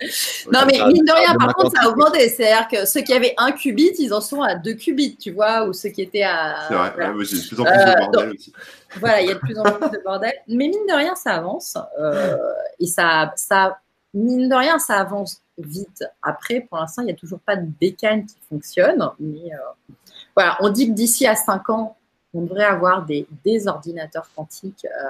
[0.53, 2.28] Non, mais mine de rien, par contre, ça a augmenté.
[2.28, 5.66] C'est-à-dire que ceux qui avaient un qubit, ils en sont à 2 qubits, tu vois,
[5.66, 6.57] ou ceux qui étaient à.
[6.68, 7.12] C'est vrai, voilà.
[7.12, 8.53] ouais, de plus en plus de euh, bordel aussi.
[8.99, 10.32] Voilà, il y a de plus en plus de bordel.
[10.49, 11.76] Mais mine de rien, ça avance.
[12.01, 12.36] Euh,
[12.80, 13.78] et ça, ça,
[14.14, 16.04] mine de rien, ça avance vite.
[16.22, 19.08] Après, pour l'instant, il n'y a toujours pas de bécane qui fonctionne.
[19.20, 19.92] Mais euh,
[20.34, 21.96] voilà, on dit que d'ici à 5 ans,
[22.32, 23.26] on devrait avoir des,
[23.68, 25.08] ordinateurs quantiques euh,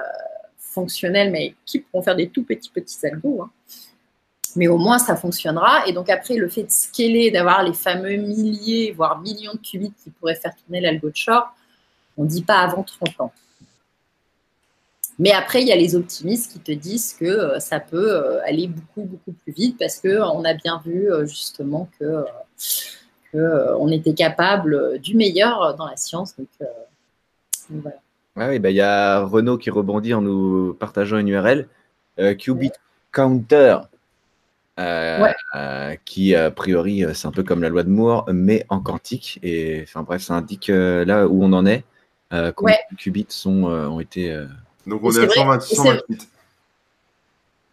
[0.57, 3.43] fonctionnels, mais qui pourront faire des tout petits, petits algos.
[3.43, 3.49] Hein.
[4.55, 5.87] Mais au moins, ça fonctionnera.
[5.87, 9.93] Et donc, après, le fait de scaler, d'avoir les fameux milliers, voire millions de qubits
[10.03, 11.53] qui pourraient faire tourner l'algo de Shor,
[12.17, 13.33] on ne dit pas avant 30 ans.
[15.17, 18.43] Mais après, il y a les optimistes qui te disent que euh, ça peut euh,
[18.43, 22.25] aller beaucoup, beaucoup plus vite parce qu'on a bien vu euh, justement que,
[23.37, 26.37] on était capable du meilleur dans la science.
[26.37, 26.47] Donc,
[27.69, 27.97] voilà.
[28.37, 31.67] Ah oui, bah, il y a Renaud qui rebondit en nous partageant une URL.
[32.37, 32.71] Qubit
[33.11, 33.79] Counter,
[36.05, 39.37] qui a priori, c'est un peu comme la loi de Moore, mais en quantique.
[39.43, 41.83] Et enfin bref, ça indique là où on en est.
[42.55, 44.45] combien de qubits sont, ont été
[44.87, 46.29] donc on est, à 128.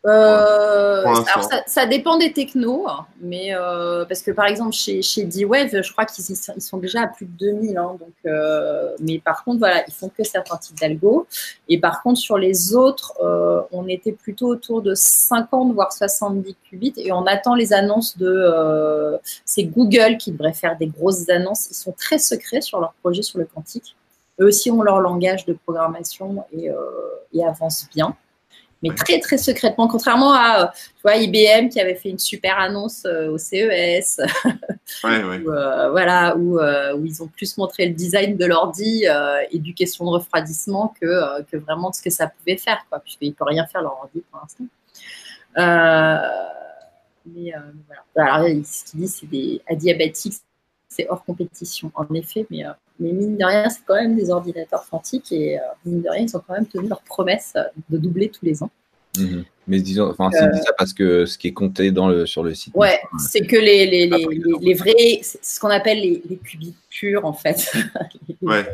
[0.05, 2.89] Euh, alors ça, dépend des technos,
[3.21, 7.03] mais euh, parce que par exemple chez, chez D-Wave, je crois qu'ils ils sont déjà
[7.03, 7.79] à plus de 2000.
[7.79, 11.29] Hein, donc, euh, mais par contre, voilà, ils font que certains types d'algo.
[11.69, 13.15] Et par contre, sur les autres,
[13.71, 16.95] on était plutôt autour de 50 voire 70 qubits.
[16.97, 19.19] Et on attend les annonces de.
[19.45, 21.69] c'est Google qui devrait faire des grosses annonces.
[21.71, 23.95] Ils sont très secrets sur leur projet sur le quantique.
[24.43, 28.17] Eux aussi ont leur langage de programmation et, euh, avancent bien
[28.83, 33.05] mais très très secrètement, contrairement à tu vois, IBM qui avait fait une super annonce
[33.05, 34.19] euh, au CES,
[35.05, 35.39] ouais, ouais.
[35.39, 39.05] où, euh, voilà, où, où, ils ont plus montré le design de l'ordi
[39.53, 42.99] et du question de refroidissement que, que vraiment de ce que ça pouvait faire, quoi,
[42.99, 44.65] puisqu'il ne peut rien faire leur ordi pour l'instant.
[47.25, 47.53] mais
[47.87, 48.33] voilà.
[48.35, 50.35] Alors, ce qu'ils disent, c'est des adiabatiques,
[50.89, 52.65] c'est hors compétition, en effet, mais
[53.03, 56.37] Mais mine de rien, c'est quand même des ordinateurs quantiques et mine de rien, ils
[56.37, 57.55] ont quand même tenu leur promesse
[57.91, 58.71] de doubler tous les ans.
[59.19, 59.45] Mhm.
[59.69, 62.55] Mais disons, enfin, c'est ça parce que ce qui est compté dans le, sur le
[62.55, 62.75] site.
[62.75, 64.27] Ouais, c'est que les, les, les,
[64.61, 67.73] les, vrais, c'est ce qu'on appelle les, les qubits purs en fait.
[68.43, 68.65] ouais.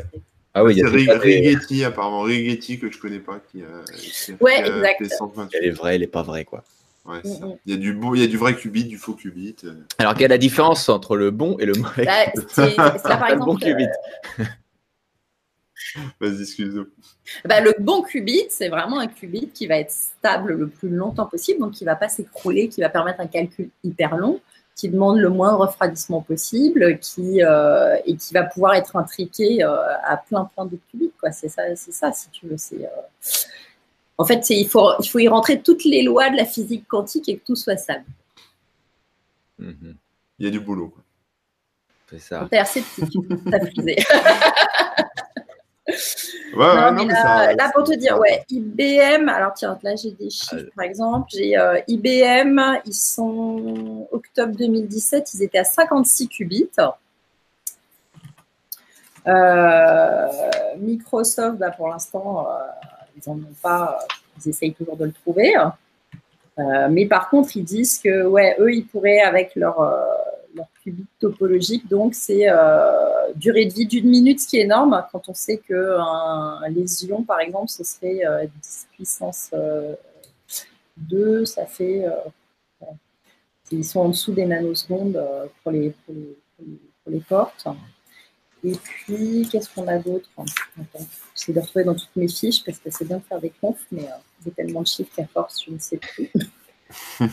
[0.53, 3.39] Ah oui, il y a Rigetti, apparemment, Rigetti que je connais pas.
[3.51, 3.61] Qui,
[3.95, 5.03] qui ouais, euh, exact.
[5.53, 6.63] Elle est vraie, elle est pas vraie, quoi.
[7.05, 7.57] Ouais, mm, mm.
[7.65, 9.55] il, y a du bon, il y a du vrai qubit, du faux qubit.
[9.63, 9.73] Euh.
[9.97, 13.45] Alors, quelle est la différence entre le bon et le mauvais bah, C'est par exemple.
[13.45, 13.87] bon qubit.
[14.39, 14.43] Euh,
[16.19, 16.87] Vas-y, excuse-nous.
[17.45, 21.25] Bah, le bon qubit, c'est vraiment un qubit qui va être stable le plus longtemps
[21.25, 24.39] possible, donc qui ne va pas s'écrouler, qui va permettre un calcul hyper long,
[24.75, 29.63] qui demande le moins de refroidissement possible, qui, euh, et qui va pouvoir être intriqué
[29.63, 31.11] euh, à plein plein de qubits.
[31.31, 32.57] C'est ça, c'est ça, si tu veux.
[32.57, 32.89] C'est, euh,
[34.19, 37.29] En fait, il faut, il faut y rentrer toutes les lois de la physique quantique
[37.29, 38.03] et que tout soit stable.
[39.57, 39.95] Mhm.
[40.37, 40.93] Il y a du boulot.
[42.09, 42.45] C'est ça.
[42.51, 43.95] T'as assez frisé.
[47.55, 51.29] là, pour te dire, ouais, IBM, alors tiens, là j'ai des chiffres par exemple.
[51.31, 56.69] J'ai euh, IBM, ils sont octobre 2017, ils étaient à 56 qubits.
[59.27, 60.27] Euh,
[60.77, 62.53] Microsoft, bah, pour l'instant, euh,
[63.25, 63.99] ils n'en ont pas,
[64.37, 65.53] ils essayent toujours de le trouver.
[66.89, 69.79] mais par contre, ils disent que, ouais, eux, ils pourraient, avec leur
[70.55, 71.87] leur qubit topologique.
[71.87, 75.57] Donc, c'est euh, durée de vie d'une minute, ce qui est énorme quand on sait
[75.57, 78.47] qu'un lésion, par exemple, ce serait 10 euh,
[78.93, 79.51] puissance
[80.97, 82.05] 2, euh, ça fait.
[83.71, 85.23] ils sont en dessous des nanosecondes
[85.63, 86.15] pour les, pour
[87.07, 87.67] les, portes.
[88.63, 90.29] Et puis, qu'est-ce qu'on a d'autre
[91.35, 93.85] J'essaie de retrouver dans toutes mes fiches parce que c'est bien de faire des confs,
[93.91, 94.07] mais
[94.43, 96.29] j'ai tellement de chiffres qu'à force, je ne sais plus.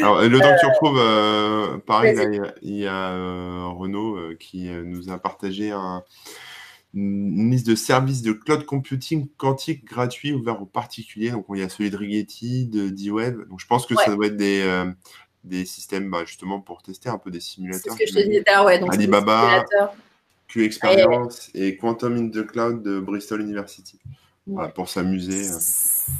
[0.00, 4.68] Alors, le temps que tu euh, retrouves, euh, pareil, il y a, euh, Renaud qui
[4.68, 5.72] nous a partagé
[6.94, 11.30] une liste de services de cloud computing quantique gratuits ouverts aux particuliers.
[11.30, 13.48] Donc, il y a celui de Rigetti, de D-Web.
[13.48, 14.62] Donc, je pense que ça doit être des,
[15.44, 17.96] des systèmes bah, justement pour tester un peu des simulateurs.
[17.98, 18.78] C'est ce que je te disais ouais.
[18.78, 19.64] Donc Alibaba,
[20.48, 23.98] Q-Experience et Quantum in the Cloud de Bristol University
[24.74, 25.48] pour s'amuser.
[25.48, 25.56] Euh.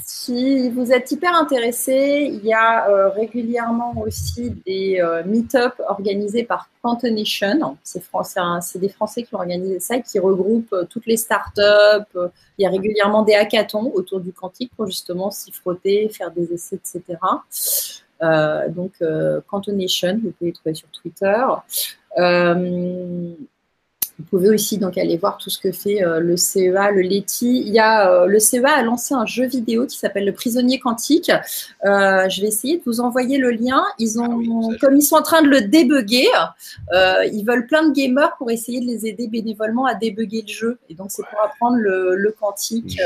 [0.05, 6.43] Si vous êtes hyper intéressé, il y a euh, régulièrement aussi des euh, meet-up organisés
[6.43, 7.77] par Quantonation.
[7.83, 12.17] C'est des Français qui ont organisé ça et qui regroupent toutes les startups.
[12.57, 16.53] Il y a régulièrement des hackathons autour du quantique pour justement s'y frotter, faire des
[16.53, 17.17] essais, etc.
[18.69, 18.91] donc,
[19.47, 21.43] Quantonation, vous pouvez trouver sur Twitter.
[24.19, 27.63] Vous pouvez aussi donc aller voir tout ce que fait euh, le CEA, le LETI.
[27.65, 30.79] Il y a euh, le CEA a lancé un jeu vidéo qui s'appelle le prisonnier
[30.79, 31.31] quantique.
[31.31, 33.83] Euh, je vais essayer de vous envoyer le lien.
[33.97, 36.27] Ils ont, ah comme ils sont en train de le débugger,
[36.91, 40.79] ils veulent plein de gamers pour essayer de les aider bénévolement à débugger le jeu.
[40.89, 42.99] Et donc c'est pour apprendre le, quantique.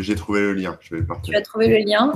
[0.00, 0.76] J'ai trouvé le lien.
[0.80, 2.12] Je vais Tu as trouvé le lien.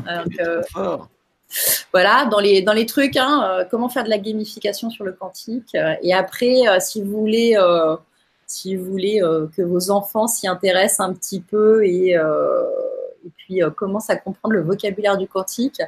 [1.92, 5.76] Voilà, dans les, dans les trucs, hein, comment faire de la gamification sur le quantique.
[6.03, 7.57] Et après, si vous voulez
[8.47, 12.62] si vous voulez euh, que vos enfants s'y intéressent un petit peu et, euh,
[13.24, 15.82] et puis euh, commencent à comprendre le vocabulaire du quantique.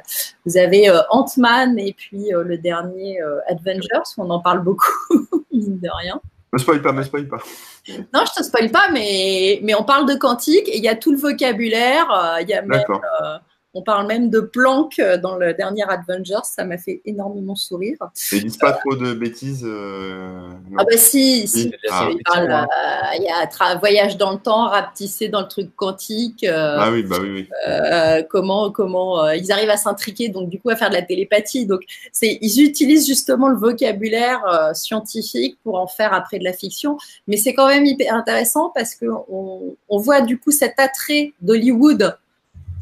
[0.45, 4.91] Vous avez Ant-Man et puis le dernier Avengers, où on en parle beaucoup,
[5.53, 6.19] mine de rien.
[6.51, 7.37] Me spoil pas, me spoil pas.
[8.13, 10.95] Non, je te spoil pas, mais, mais on parle de quantique et il y a
[10.95, 12.07] tout le vocabulaire.
[12.41, 12.83] Il y a même,
[13.75, 17.97] on parle même de Planck euh, dans le dernier Avengers, ça m'a fait énormément sourire.
[18.31, 19.63] ils disent pas trop de bêtises.
[19.63, 21.71] Euh, ah bah si, si.
[21.91, 22.07] Ah.
[22.07, 22.65] Euh,
[23.17, 26.43] il, y a voyage dans le temps, rapetisser dans le truc quantique.
[26.47, 28.25] ah oui, bah oui, oui.
[28.29, 31.67] comment, comment ils arrivent à s'intriquer, donc du coup à faire de la télépathie.
[31.67, 36.97] Donc c'est, ils utilisent justement le vocabulaire scientifique pour en faire après de la fiction,
[37.27, 41.33] mais c'est quand même hyper intéressant parce que on, on voit du coup cet attrait
[41.41, 42.15] d'Hollywood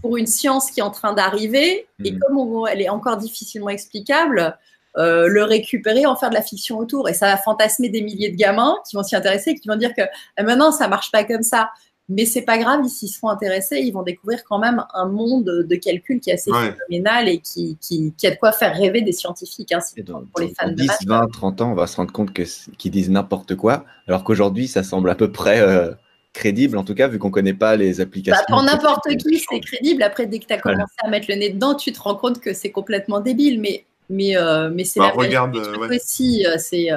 [0.01, 2.19] pour une science qui est en train d'arriver, et mm.
[2.19, 4.57] comme elle est encore difficilement explicable,
[4.97, 7.07] euh, le récupérer, en faire de la fiction autour.
[7.07, 9.75] Et ça va fantasmer des milliers de gamins qui vont s'y intéresser et qui vont
[9.75, 10.01] dire que
[10.37, 11.69] eh, maintenant, ça marche pas comme ça.
[12.09, 15.65] Mais c'est pas grave, ils s'y seront intéressés, ils vont découvrir quand même un monde
[15.67, 19.11] de calcul qui est assez phénoménal et qui, qui, a de quoi faire rêver des
[19.11, 19.73] scientifiques.
[19.73, 23.09] Hein, pour les fans 10, 20, 30 ans, on va se rendre compte qu'ils disent
[23.09, 25.59] n'importe quoi, alors qu'aujourd'hui, ça semble à peu près.
[25.59, 25.91] Euh,
[26.37, 28.39] crédible, en tout cas, vu qu'on ne connaît pas les applications.
[28.47, 30.03] Bah, pour n'importe qui, c'est crédible.
[30.03, 32.39] Après, dès que tu as commencé à mettre le nez dedans, tu te rends compte
[32.39, 33.59] que c'est complètement débile.
[33.59, 36.45] Mais, mais, euh, mais c'est bah, la regarde, euh, aussi.
[36.45, 36.89] Euh, c'est,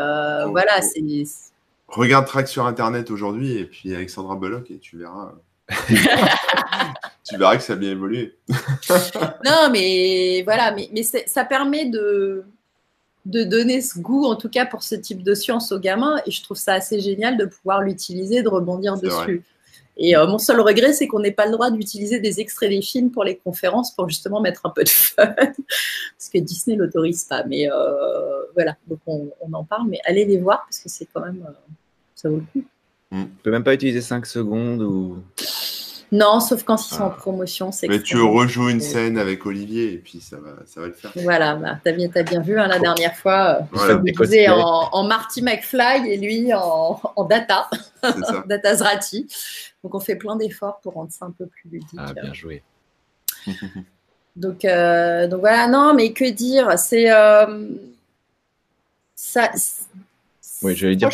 [0.49, 1.03] voilà, c'est...
[1.89, 5.33] Regarde Track sur Internet aujourd'hui et puis Alexandra Bullock et tu verras.
[5.89, 8.37] tu verras que ça a bien évolué.
[9.45, 12.45] non, mais voilà, mais, mais ça permet de
[13.31, 16.21] de donner ce goût, en tout cas pour ce type de science aux gamins.
[16.27, 19.45] Et je trouve ça assez génial de pouvoir l'utiliser, de rebondir dessus.
[20.03, 22.81] Et euh, mon seul regret, c'est qu'on n'ait pas le droit d'utiliser des extraits des
[22.81, 25.27] films pour les conférences pour justement mettre un peu de fun.
[25.37, 27.45] parce que Disney l'autorise pas.
[27.45, 29.89] Mais euh, voilà, donc on, en parle.
[29.89, 31.45] Mais allez les voir parce que c'est quand même.
[31.47, 31.53] Euh,
[32.15, 32.67] ça vaut le coup.
[33.13, 35.19] On peut même pas utiliser 5 secondes ou.
[36.13, 37.17] Non, sauf quand ils sont en ah.
[37.17, 37.71] promotion.
[37.89, 41.13] Mais tu rejoues une scène avec Olivier et puis ça va, ça va le faire.
[41.17, 43.61] Voilà, bah, tu as, bien, as bien vu hein, la dernière fois.
[43.75, 47.71] Euh, en, en, Marty McFly et lui en, Data,
[48.47, 49.29] Data Zrati.
[49.85, 51.89] Donc on fait plein d'efforts pour rendre ça un peu plus ludique.
[51.97, 52.63] Ah, bien joué.
[54.37, 57.11] donc, euh, donc voilà, non, mais que dire C'est.
[57.11, 57.69] Euh,
[59.15, 59.51] ça.
[60.63, 61.11] Oui, j'allais dire,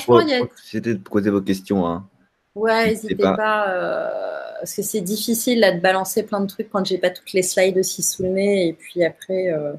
[0.64, 1.86] c'était de poser vos questions.
[1.86, 2.06] Hein.
[2.54, 6.84] Ouais, n'hésitez pas, euh, parce que c'est difficile là, de balancer plein de trucs quand
[6.84, 8.68] j'ai pas toutes les slides aussi sous le nez.
[8.68, 9.72] Et puis après, euh,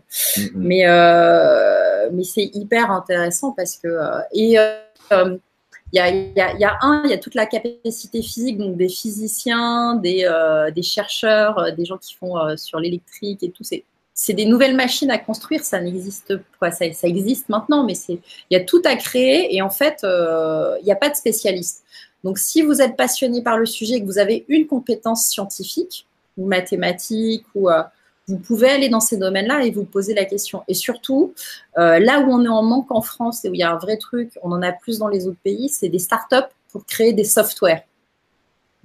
[0.55, 3.87] mais, euh, mais c'est hyper intéressant parce que.
[4.33, 8.21] et il y a, y, a, y, a, un, il y a toute la capacité
[8.21, 10.29] physique, donc des physiciens, des,
[10.75, 13.63] des chercheurs, des gens qui font sur l'électrique et tout.
[13.63, 13.83] C'est
[14.19, 18.19] c'est des nouvelles machines à construire, ça n'existe pas, ça, ça, existe maintenant, mais il
[18.49, 21.83] y a tout à créer et en fait, il n'y a pas de spécialistes.
[22.27, 26.05] Donc, si vous êtes passionné par le sujet et que vous avez une compétence scientifique
[26.35, 27.83] ou mathématique, ou, euh,
[28.27, 30.61] vous pouvez aller dans ces domaines-là et vous poser la question.
[30.67, 31.33] Et surtout,
[31.77, 33.77] euh, là où on est en manque en France et où il y a un
[33.77, 37.13] vrai truc, on en a plus dans les autres pays, c'est des startups pour créer
[37.13, 37.83] des softwares.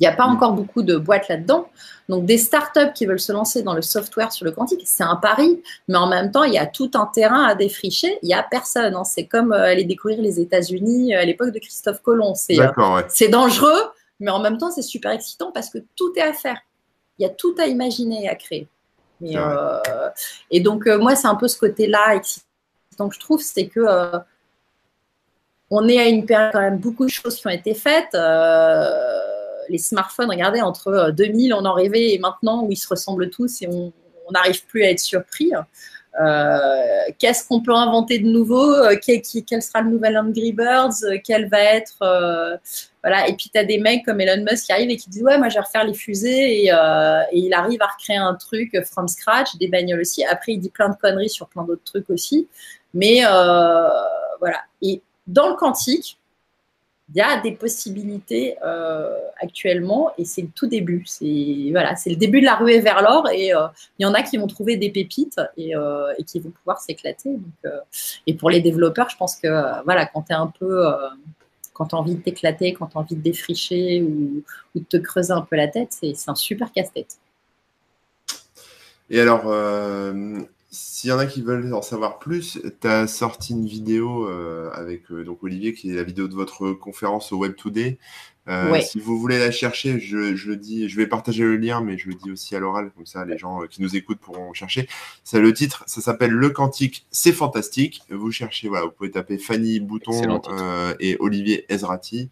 [0.03, 0.33] Il n'y a pas mm.
[0.33, 1.69] encore beaucoup de boîtes là-dedans.
[2.09, 5.15] Donc, des startups qui veulent se lancer dans le software sur le quantique, c'est un
[5.15, 8.19] pari, mais en même temps, il y a tout un terrain à défricher.
[8.23, 8.97] Il n'y a personne.
[8.97, 9.05] Hein.
[9.05, 12.35] C'est comme euh, aller découvrir les États-Unis euh, à l'époque de Christophe Colomb.
[12.51, 13.81] Euh, c'est dangereux,
[14.19, 16.59] mais en même temps, c'est super excitant parce que tout est à faire.
[17.21, 18.67] Il y a tout à imaginer et à créer.
[20.51, 23.87] et donc, moi, c'est un peu ce côté-là excitant que je trouve, c'est que
[25.71, 28.17] on est à une période quand même beaucoup de choses qui ont été faites
[29.69, 33.31] les smartphones, regardez, entre 2000, euh, on en rêvait, et maintenant, où ils se ressemblent
[33.31, 33.93] tous et on
[34.31, 35.53] n'arrive plus à être surpris.
[36.21, 39.23] Euh, qu'est-ce qu'on peut inventer de nouveau euh, quel,
[39.63, 40.93] sera le nouvel Angry Birds
[41.25, 41.97] Quel va être
[43.03, 45.23] voilà Et puis tu as des mecs comme Elon Musk qui arrivent et qui disent
[45.23, 46.71] ouais moi je vais refaire les fusées et,
[47.33, 50.23] il arrive à recréer un truc from scratch, des bagnoles aussi.
[50.25, 52.47] Après il dit plein de conneries sur plein d'autres trucs aussi,
[52.93, 54.61] mais voilà.
[54.83, 56.19] Et dans le quantique,
[57.15, 61.03] il y a des possibilités euh, actuellement et c'est le tout début.
[61.07, 63.67] C'est voilà, le début de la ruée vers l'or et euh,
[63.99, 67.31] il y en a qui vont trouver des pépites et, euh, qui vont pouvoir s'éclater.
[68.27, 69.49] et pour les développeurs, je pense que
[69.85, 70.87] voilà, quand tu es un peu
[71.75, 74.43] quand tu as envie de t'éclater, quand tu as envie de défricher ou,
[74.75, 77.19] ou, de te creuser un peu la tête, c'est un super casse-tête.
[79.11, 79.45] Et alors,
[80.75, 84.71] s'il y en a qui veulent en savoir plus, tu as sorti une vidéo euh,
[84.73, 87.99] avec euh, donc Olivier, qui est la vidéo de votre conférence au Web Today.
[88.49, 91.83] Euh, Si vous voulez la chercher, je, je, le dis, je vais partager le lien,
[91.83, 94.19] mais je le dis aussi à l'oral, comme ça les gens euh, qui nous écoutent
[94.19, 94.89] pourront chercher.
[95.25, 98.03] C'est le titre, ça s'appelle Le Quantique, c'est fantastique.
[98.09, 100.41] Vous cherchez, voilà, vous pouvez taper Fanny Bouton
[101.01, 102.31] et Olivier Ezrati.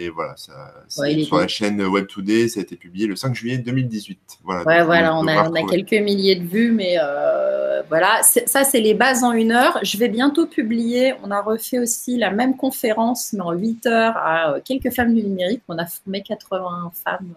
[0.00, 0.52] Et voilà, ça,
[0.88, 4.38] sur la chaîne Web Today, ça a été publié le 5 juillet 2018.
[4.44, 8.62] Voilà, ouais, voilà on, a, on a, quelques milliers de vues, mais euh, voilà, ça,
[8.62, 9.76] c'est les bases en une heure.
[9.82, 14.16] Je vais bientôt publier, on a refait aussi la même conférence, mais en 8 heures,
[14.16, 15.62] à euh, quelques femmes du numérique.
[15.66, 17.34] On a formé 80 femmes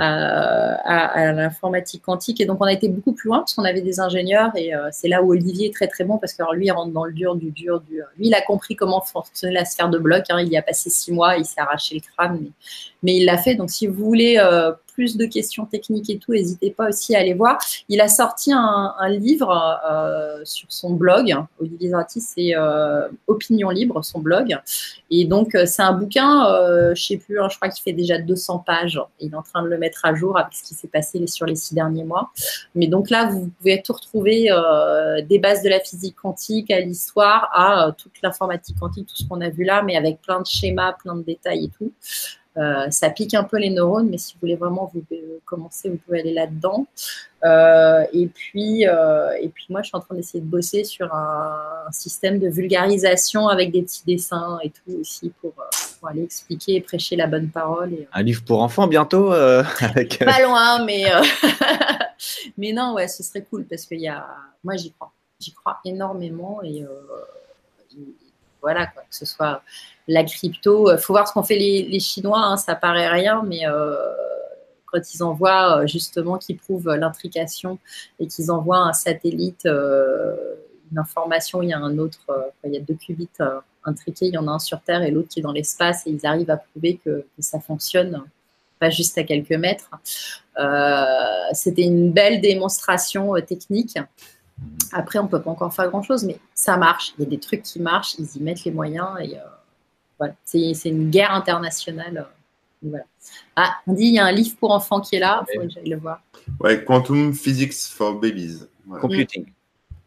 [0.00, 2.40] euh, à, l'informatique quantique.
[2.40, 4.52] Et donc, on a été beaucoup plus loin parce qu'on avait des ingénieurs.
[4.56, 7.04] Et c'est là où Olivier est très, très bon parce que lui, il rentre dans
[7.04, 7.96] le dur, du dur, du.
[8.16, 10.24] Lui, il a compris comment fonctionnait la sphère de bloc.
[10.30, 10.40] Hein.
[10.40, 12.50] Il y a passé six mois, il s'est arraché le crâne,
[13.02, 13.54] mais, il l'a fait.
[13.54, 17.20] Donc, si vous voulez euh, plus de questions techniques et tout, n'hésitez pas aussi à
[17.20, 17.58] aller voir.
[17.88, 21.34] Il a sorti un, livre euh, sur son blog.
[21.60, 24.56] Olivier Zrati, c'est euh, Opinion Libre, son blog.
[25.10, 26.46] Et donc, c'est un bouquin,
[26.94, 29.00] je sais plus, hein, je crois qu'il fait déjà 200 pages.
[29.20, 31.46] Il est en train de le mettre à jour avec ce qui s'est passé sur
[31.46, 32.30] les six derniers mois.
[32.74, 34.48] Mais donc là, vous pouvez tout retrouver
[35.28, 39.40] des bases de la physique quantique à l'histoire, à toute l'informatique quantique, tout ce qu'on
[39.40, 41.92] a vu là, mais avec plein de schémas, plein de détails et tout.
[42.56, 45.02] Euh, ça pique un peu les neurones, mais si vous voulez vraiment vous
[45.44, 46.86] commencer, vous pouvez aller là-dedans.
[47.44, 51.12] Euh, et puis, euh, et puis moi, je suis en train d'essayer de bosser sur
[51.12, 55.52] un, système de vulgarisation avec des petits dessins et tout aussi pour,
[56.06, 57.94] aller expliquer et prêcher la bonne parole.
[58.12, 59.32] un livre pour enfants bientôt
[59.80, 61.04] avec, Pas loin, mais
[62.58, 64.26] mais non, ouais, ce serait cool parce que y a,
[64.62, 66.84] moi, j'y crois, j'y crois énormément et
[68.64, 69.62] voilà, quoi, que ce soit
[70.08, 70.90] la crypto.
[70.90, 73.94] Il euh, faut voir ce qu'ont fait les, Chinois, hein, ça paraît rien, mais euh,
[74.86, 77.78] quand ils envoient euh, justement, qu'ils prouvent l'intrication
[78.18, 82.80] et qu'ils envoient un satellite une information, il y a un autre, il y a
[82.80, 83.28] deux qubits
[83.84, 86.10] intriqués, il y en a un sur Terre et l'autre qui est dans l'espace, et
[86.10, 88.22] ils arrivent à prouver que, ça fonctionne,
[88.78, 89.90] pas juste à quelques mètres.
[91.52, 93.98] C'était une belle démonstration technique.
[94.92, 97.14] Après, on peut pas encore faire grand-chose, mais ça marche.
[97.18, 99.36] Il y a des trucs qui marchent, ils y mettent les moyens et
[100.18, 100.34] voilà.
[100.44, 102.28] C'est une guerre internationale.
[103.56, 105.66] Ah, on dit il y a un livre pour enfants qui est là, il faut
[105.66, 106.20] que j'aille le voir.
[106.60, 108.60] Ouais, Quantum Physics for Babies.
[109.00, 109.46] Computing.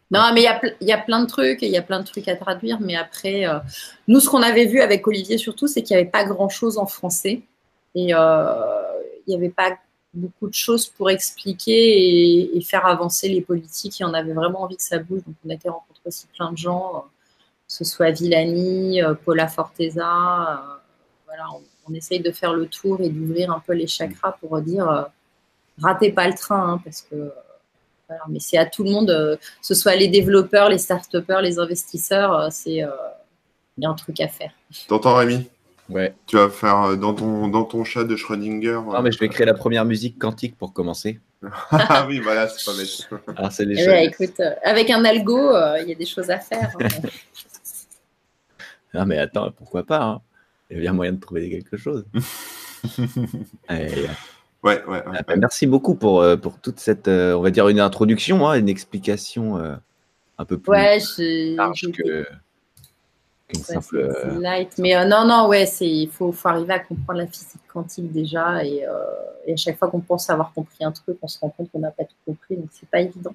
[0.09, 2.29] Non, mais il y, a, plein de trucs et il y a plein de trucs
[2.29, 2.79] à traduire.
[2.79, 3.59] Mais après, euh,
[4.07, 6.85] nous, ce qu'on avait vu avec Olivier surtout, c'est qu'il n'y avait pas grand-chose en
[6.85, 7.41] français.
[7.93, 8.81] Et euh,
[9.25, 9.77] il n'y avait pas
[10.14, 14.01] beaucoup de choses pour expliquer et, faire avancer les politiques.
[14.01, 15.22] Et on avait vraiment envie que ça bouge.
[15.26, 19.47] Donc, on a été rencontré aussi plein de gens, euh, que ce soit Villani, Paula
[19.47, 20.82] Forteza.
[21.26, 21.45] voilà,
[21.89, 25.03] on essaye de faire le tour et d'ouvrir un peu les chakras pour dire euh,
[25.82, 27.32] ratez pas le train, hein, parce que
[28.30, 31.60] mais c'est à tout le monde, euh, que ce soit les développeurs, les start-upers, les
[31.60, 32.84] investisseurs, euh, c'est
[33.80, 34.51] il y a un truc à faire.
[34.88, 35.47] T'entends Rémi?
[35.89, 36.13] Ouais.
[36.25, 38.81] Tu vas faire dans ton, dans ton chat de Schrödinger.
[38.85, 41.19] Non, mais je vais créer la première musique quantique pour commencer.
[41.71, 43.38] ah oui, voilà, c'est pas bête.
[43.38, 46.39] Alors, c'est les eh ben, écoute, avec un algo, il y a des choses à
[46.39, 46.73] faire.
[46.81, 46.88] Hein.
[48.93, 50.21] non, mais attends, pourquoi pas hein
[50.69, 52.05] il y a moyen de trouver quelque chose.
[53.69, 53.88] ouais,
[54.63, 57.67] ouais, ouais, ah, bah, Merci beaucoup pour, euh, pour toute cette, euh, on va dire,
[57.69, 59.75] une introduction, hein, une explication euh,
[60.38, 60.73] un peu plus
[61.55, 62.25] large que
[63.47, 64.09] qu'une simple.
[64.39, 64.77] Light.
[64.77, 68.63] Mais non, non, ouais, il faut, faut, arriver à comprendre la physique quantique déjà.
[68.65, 68.83] Et,
[69.45, 71.79] et à chaque fois qu'on pense avoir compris un truc, on se rend compte qu'on
[71.79, 72.57] n'a pas tout compris.
[72.57, 73.33] Donc, c'est pas évident.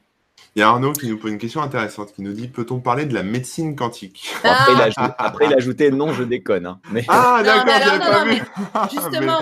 [0.55, 3.07] Il y a Arnaud qui nous pose une question intéressante, qui nous dit peut-on parler
[3.07, 4.35] de la médecine quantique?
[4.45, 6.67] Après, il a ajouté non, je déconne.
[6.67, 6.81] Hein.
[6.91, 7.05] Mais...
[7.09, 8.43] Ah d'accord, j'avais pas vu.
[8.91, 9.41] justement,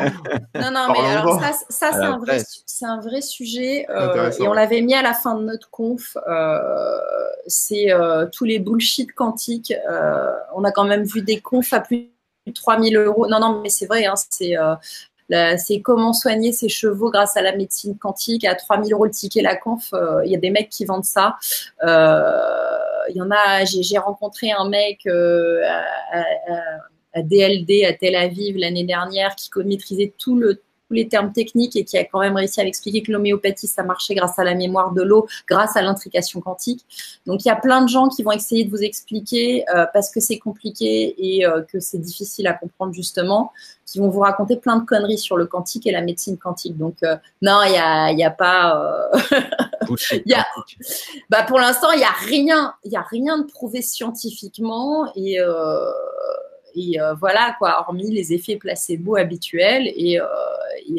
[0.55, 2.42] non, non, mais alors ça, ça c'est un, vrai,
[2.82, 6.16] un vrai sujet euh, et on l'avait mis à la fin de notre conf.
[6.28, 6.59] Euh,
[7.46, 9.74] c'est euh, tous les bullshit quantiques.
[10.55, 12.11] on a quand même vu des confs à plus
[12.46, 13.26] de 3000 euros.
[13.26, 14.55] Non, non, mais c'est vrai, hein, c'est
[15.59, 18.45] c'est comment soigner ses chevaux grâce à la médecine quantique.
[18.45, 21.05] À 3000 euros le ticket la conf, euh, il y a des mecs qui vendent
[21.05, 21.37] ça.
[21.83, 22.33] Euh,
[23.09, 25.62] il y en a, j'ai rencontré un mec euh,
[26.12, 30.61] à, DLD à Tel Aviv l'année dernière qui maîtrisait tout le
[30.91, 34.14] les termes techniques et qui a quand même réussi à m'expliquer que l'homéopathie, ça marchait
[34.14, 36.85] grâce à la mémoire de l'eau, grâce à l'intrication quantique.
[37.26, 40.11] Donc, il y a plein de gens qui vont essayer de vous expliquer euh, parce
[40.11, 43.53] que c'est compliqué et euh, que c'est difficile à comprendre justement,
[43.91, 46.78] qui vont vous raconter plein de conneries sur le quantique et la médecine quantique.
[46.78, 49.11] Donc, euh, non, il n'y a, y a pas...
[50.26, 50.47] y a,
[51.28, 55.38] bah, pour l'instant, il n'y a rien, a rien de prouvé scientifiquement et
[56.74, 59.91] et euh, voilà, quoi, hormis les effets placebo habituels.
[59.97, 60.24] Et, euh,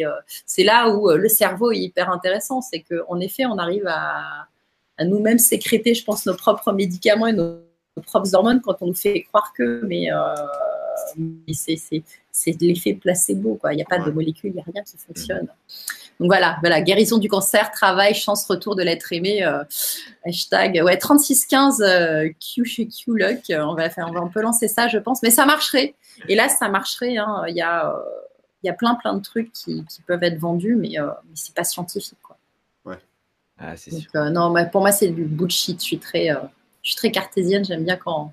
[0.02, 0.12] euh,
[0.46, 2.62] c'est là où le cerveau est hyper intéressant.
[2.62, 4.48] C'est qu'en effet, on arrive à,
[5.04, 7.58] nous-mêmes sécréter, je pense, nos propres médicaments et nos,
[8.06, 9.82] propres hormones quand on nous fait croire que.
[9.86, 10.08] Mais,
[12.32, 13.56] c'est l'effet placebo.
[13.56, 13.74] Quoi.
[13.74, 15.48] Il n'y a pas de molécules, il n'y a rien qui fonctionne.
[16.22, 19.44] Donc voilà, voilà, guérison du cancer, travail, chance, retour de l'être aimé.
[19.44, 19.64] Euh,
[20.24, 23.42] hashtag ouais, 3615 euh, Q chez Q Luck.
[23.50, 25.24] On va faire, on va un peu lancer ça, je pense.
[25.24, 25.96] Mais ça marcherait.
[26.28, 27.18] Et là, ça marcherait.
[27.18, 27.44] Hein.
[27.48, 28.00] Il y a, euh,
[28.62, 31.56] il y a plein, plein de trucs qui, peuvent être vendus, mais, euh, mais c'est
[31.56, 32.38] pas scientifique, quoi.
[32.86, 33.00] Ouais.
[33.58, 34.12] Ah, c'est sûr.
[34.30, 35.80] non, pour moi, c'est du bullshit.
[35.80, 36.28] Je suis très,
[36.84, 37.66] je suis très cartésienne.
[37.66, 38.32] J'aime bien quand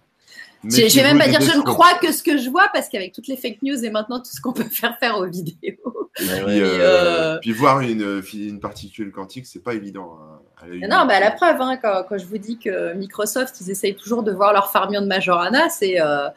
[0.65, 3.13] je vais même pas dire je ne crois que ce que je vois parce qu'avec
[3.13, 6.11] toutes les fake news et maintenant tout ce qu'on peut faire faire aux vidéos.
[6.15, 10.19] Puis, euh, euh, puis, voir une, une particule quantique, c'est pas évident.
[10.21, 13.71] Hein, non, mais à la preuve, hein, quand, quand, je vous dis que Microsoft, ils
[13.71, 16.29] essayent toujours de voir leur fermion de Majorana, c'est euh,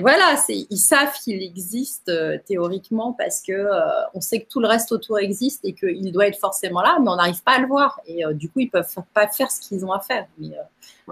[0.00, 2.10] voilà, c'est ils savent qu'il existe
[2.46, 3.68] théoriquement parce que
[4.14, 7.08] on sait que tout le reste autour existe et qu'il doit être forcément là, mais
[7.08, 9.84] on n'arrive pas à le voir et du coup ils peuvent pas faire ce qu'ils
[9.84, 10.26] ont à faire.
[10.38, 10.50] Mais,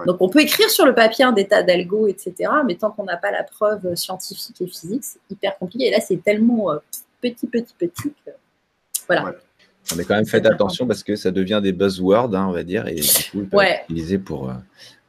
[0.05, 2.51] donc on peut écrire sur le papier un état d'algo, etc.
[2.65, 5.87] Mais tant qu'on n'a pas la preuve scientifique et physique, c'est hyper compliqué.
[5.87, 6.77] Et là, c'est tellement euh,
[7.21, 8.31] petit, petit, petit que
[9.07, 9.33] voilà.
[9.99, 12.87] Est quand même fait attention parce que ça devient des buzzwords, hein, on va dire,
[12.87, 14.53] et du coup, ils peuvent utiliser pour, euh,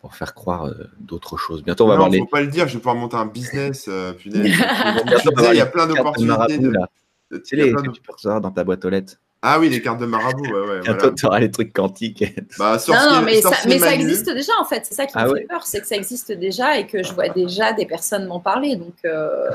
[0.00, 1.62] pour faire croire euh, d'autres choses.
[1.62, 3.88] Bientôt, on va non, voir faut pas le dire, je vais pouvoir monter un business.
[4.24, 6.58] il y a plein d'opportunités.
[6.58, 6.72] De...
[7.38, 9.14] Tu sais, que tu peux recevoir dans ta boîte aux lettres.
[9.48, 10.80] Ah oui, les cartes de marabout, ouais, ouais.
[10.80, 12.24] Bientôt, tu auras les trucs quantiques.
[12.58, 14.84] Bah, non, non, mais, ça, mais ça, existe déjà, en fait.
[14.84, 17.12] C'est ça qui me ah fait peur, c'est que ça existe déjà et que je
[17.12, 18.74] vois déjà des personnes m'en parler.
[18.74, 19.48] Donc, euh,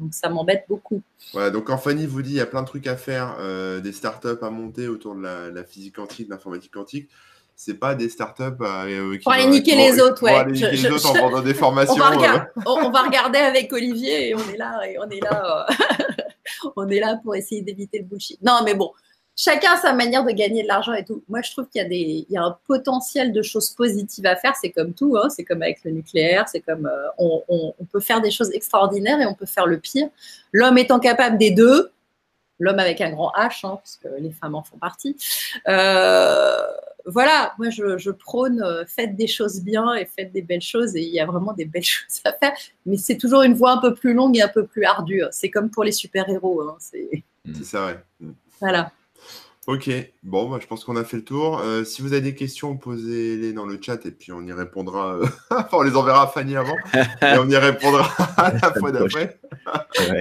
[0.00, 1.02] donc ça m'embête beaucoup.
[1.32, 3.78] Voilà, donc quand Fanny vous dit il y a plein de trucs à faire, euh,
[3.78, 7.08] des startups à monter autour de la, physique quantique, de l'informatique quantique,
[7.54, 10.32] c'est pas des startups euh, qui pour aller niquer les autres, ouais.
[10.32, 11.94] Pour aller niquer les autres en vendant des formations.
[11.94, 15.64] On va, on va, regarder avec Olivier et on est là, et on est là,
[16.76, 18.40] on est là pour essayer d'éviter le bullshit.
[18.42, 18.90] Non, mais bon,
[19.38, 21.22] chacun a sa manière de gagner de l'argent et tout.
[21.28, 24.26] Moi, je trouve qu'il y a des, il y a un potentiel de choses positives
[24.26, 24.54] à faire.
[24.60, 25.30] C'est comme tout, hein.
[25.30, 28.50] c'est comme avec le nucléaire, c'est comme euh, on, on, on, peut faire des choses
[28.52, 30.08] extraordinaires et on peut faire le pire.
[30.52, 31.92] L'homme étant capable des deux,
[32.58, 35.16] l'homme avec un grand H, hein, parce que les femmes en font partie.
[35.68, 36.56] Euh,
[37.06, 40.94] voilà, moi je, je, prône euh, faites des choses bien et faites des belles choses
[40.96, 42.52] et il y a vraiment des belles choses à faire,
[42.84, 45.22] mais c'est toujours une voie un peu plus longue et un peu plus ardue.
[45.30, 46.60] C'est comme pour les super-héros.
[46.62, 47.22] Hein, c'est
[47.62, 48.28] ça, ouais.
[48.60, 48.90] Voilà.
[49.68, 49.90] Ok,
[50.22, 51.60] bon, bah, je pense qu'on a fait le tour.
[51.60, 55.16] Euh, si vous avez des questions, posez-les dans le chat et puis on y répondra.
[55.16, 58.08] Euh, enfin, on les enverra à Fanny avant et on y répondra
[58.38, 59.38] à la fois d'après.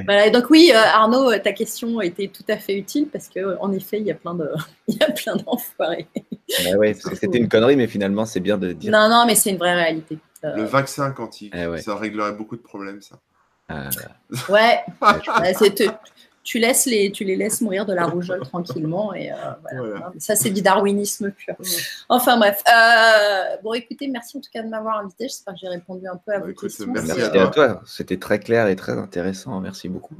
[0.03, 4.01] voilà, donc oui, euh, Arnaud, ta question était tout à fait utile parce qu'en effet,
[4.01, 4.51] il y a plein de,
[4.89, 6.09] il y a plein d'enfoirés.
[6.77, 8.91] oui, parce que c'était une connerie, mais finalement, c'est bien de dire.
[8.91, 10.17] Non, non, mais c'est une vraie réalité.
[10.43, 13.15] Le vaccin quantique, eh ça réglerait beaucoup de problèmes, ça.
[14.49, 14.83] Ouais,
[15.57, 15.89] c'est
[16.47, 19.13] tu, laisses les, tu les laisses mourir de la rougeole tranquillement.
[19.13, 19.35] Et euh,
[19.75, 20.13] voilà.
[20.17, 21.55] Ça, c'est du darwinisme pur.
[22.07, 22.63] Enfin bref.
[22.69, 25.25] Euh, bon, écoutez, merci en tout cas de m'avoir invité.
[25.25, 26.87] J'espère que j'ai répondu un peu à vos questions.
[26.87, 27.81] Merci à toi.
[27.85, 29.59] C'était très clair et très intéressant.
[29.59, 30.15] Merci beaucoup.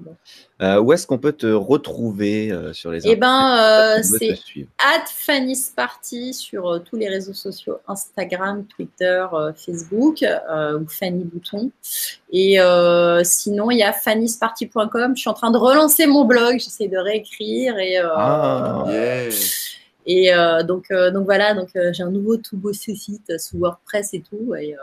[0.61, 4.37] Euh, où est-ce qu'on peut te retrouver sur les Eh ben, c'est
[4.79, 9.25] at Fanny's Party sur tous les réseaux sociaux Instagram, Twitter,
[9.55, 10.25] Facebook
[10.79, 11.71] ou Fanny Bouton.
[12.31, 12.57] Et
[13.23, 15.15] sinon, il y a fannysparty.com.
[15.15, 18.85] Je suis en train de relancer mon blog, j'essaie de réécrire et euh, ah,
[20.05, 24.13] et euh, donc euh, donc voilà donc j'ai un nouveau tout beau site sous WordPress
[24.13, 24.75] et tout et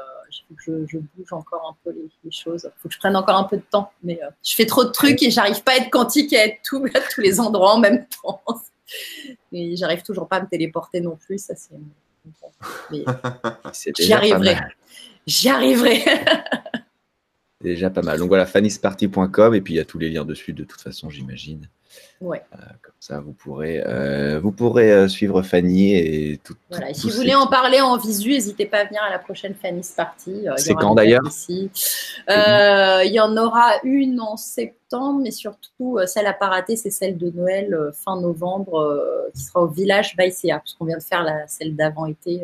[0.59, 2.65] je, je, bouge encore un peu les, choses.
[2.65, 4.91] Il faut que je prenne encore un peu de temps, mais je fais trop de
[4.91, 7.75] trucs et j'arrive pas à être quantique et à être tout, à tous les endroits
[7.75, 8.43] en même temps.
[9.53, 11.75] Et j'arrive toujours pas à me téléporter non plus, ça c'est.
[13.99, 14.57] J'y arriverai.
[15.27, 16.05] J'y arriverai.
[17.65, 18.19] Déjà pas mal.
[18.19, 21.11] Donc voilà, fannysparty.com et puis il y a tous les liens dessus de toute façon,
[21.11, 21.69] j'imagine.
[22.21, 22.43] Ouais.
[22.55, 26.55] Euh, comme ça, vous pourrez, euh, vous pourrez euh, suivre Fanny et tout.
[26.71, 26.95] Voilà.
[26.95, 29.91] si vous voulez en parler en visu, n'hésitez pas à venir à la prochaine Fanny's
[29.91, 30.47] Party.
[30.57, 31.23] C'est quand d'ailleurs
[32.29, 37.19] Il y en aura une en septembre, mais surtout celle à pas rater, c'est celle
[37.19, 41.77] de Noël fin novembre, qui sera au village Baïséa, puisqu'on vient de faire la, celle
[41.77, 42.43] d'avant-été.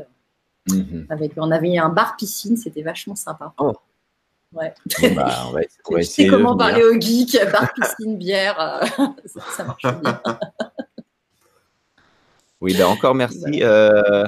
[0.69, 1.07] Mhm.
[1.09, 3.55] Avec, on avait un bar piscine, c'était vachement sympa.
[3.59, 3.73] Oh.
[4.53, 4.75] Ouais.
[5.15, 9.65] Bah, on va, on va essayer comment parler aux geeks, bar, piscine, bière, euh, ça,
[9.65, 10.21] marche bien.
[12.61, 13.63] oui, bah encore merci.
[13.63, 14.25] Euh,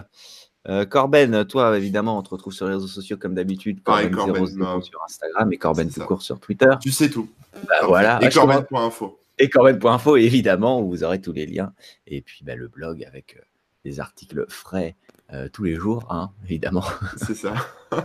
[0.68, 3.82] euh, Corben, toi, évidemment, on te retrouve sur les réseaux sociaux comme d'habitude.
[3.82, 6.70] Corben, Corben sur Instagram et Corben tout court sur Twitter.
[6.80, 7.28] Tu sais tout.
[7.66, 8.20] Bah, voilà.
[8.22, 9.18] Et Corben.info.
[9.38, 11.72] Et Corben.info, évidemment, où vous aurez tous les liens.
[12.06, 13.38] Et puis bah, le blog avec
[13.84, 14.96] des articles frais
[15.32, 16.84] euh, tous les jours, hein, évidemment.
[17.16, 17.54] C'est ça.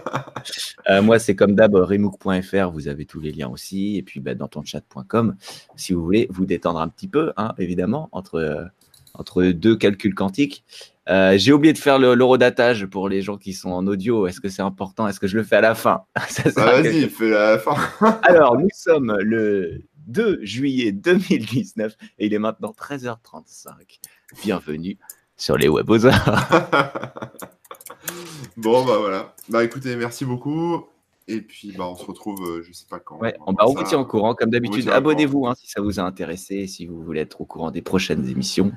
[0.90, 3.98] Euh, moi, c'est comme d'hab, remook.fr, vous avez tous les liens aussi.
[3.98, 5.36] Et puis, bah, dans ton chat.com,
[5.76, 8.64] si vous voulez vous détendre un petit peu, hein, évidemment, entre, euh,
[9.14, 10.64] entre deux calculs quantiques.
[11.08, 14.28] J'ai oublié de faire l'eurodatage pour les gens qui sont en audio.
[14.28, 15.08] Est-ce que c'est important?
[15.08, 16.04] Est-ce que je le fais à la fin?
[16.16, 16.26] Ah,
[16.56, 17.76] Vas-y, fais à la fin.
[18.24, 24.00] Alors, nous sommes le 2 juillet 2019 et il est maintenant 13h35.
[24.42, 24.98] Bienvenue
[25.38, 26.50] sur les webosards.
[28.58, 29.36] bon, bah voilà.
[29.50, 30.88] Bah écoutez, merci beaucoup.
[31.30, 33.18] Et puis, bah, on se retrouve, euh, je sais pas quand.
[33.20, 34.88] Ouais, on, va, on vous tient au courant, comme d'habitude.
[34.88, 38.28] Abonnez-vous hein, si ça vous a intéressé, si vous voulez être au courant des prochaines
[38.30, 38.72] émissions.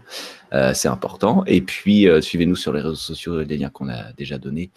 [0.53, 1.45] Euh, c'est important.
[1.47, 4.71] Et puis, euh, suivez-nous sur les réseaux sociaux, les liens qu'on a déjà donnés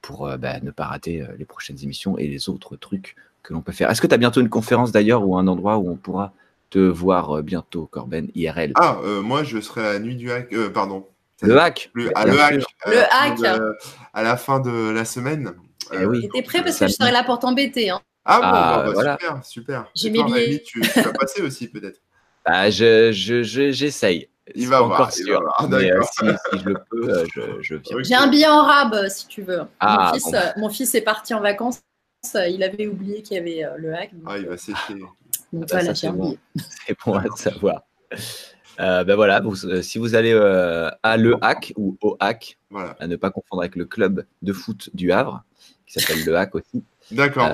[0.00, 3.72] pour bah, ne pas rater les prochaines émissions et les autres trucs que l'on peut
[3.72, 3.90] faire.
[3.90, 6.32] Est-ce que tu as bientôt une conférence d'ailleurs ou un endroit où on pourra
[6.70, 10.54] te voir bientôt, Corben, IRL Ah, moi, je serai à la nuit du hack.
[10.72, 11.04] pardon.
[11.42, 11.90] Le hack.
[11.94, 12.62] Le, ah, le hack.
[12.86, 13.60] Le hack.
[14.12, 15.54] à la fin de la semaine.
[15.92, 16.28] Eh oui.
[16.32, 17.90] T'es prêt parce que je serai là pour t'embêter.
[17.90, 18.00] Hein.
[18.24, 19.18] Ah bon, ah, bah, voilà.
[19.18, 19.90] super, super.
[19.94, 20.62] J'ai mes billets.
[20.62, 22.00] Tu, tu vas passer aussi peut-être?
[22.44, 24.28] Bah, je, je, j'essaye.
[24.54, 25.00] Il va voir.
[25.00, 25.42] Encore sûr.
[25.70, 28.02] Mais, euh, si, si, je le peux, euh, je, je viens.
[28.02, 29.62] J'ai un billet en rab euh, si tu veux.
[29.80, 30.40] Ah, mon, fils, bon.
[30.56, 31.80] mon fils est parti en vacances.
[32.34, 34.10] Il avait oublié qu'il y avait le hack.
[34.12, 34.94] Donc, ah, il va sécher.
[35.52, 36.38] Donc ah, voilà, j'ai un billet.
[36.86, 37.82] C'est bon à savoir.
[38.80, 42.58] Euh, ben voilà, euh, si vous allez euh, à Le Hack ou au Hack,
[42.98, 45.42] à ne pas confondre avec le club de foot du Havre,
[45.86, 46.84] qui s'appelle Le Hack aussi.
[47.10, 47.48] D'accord.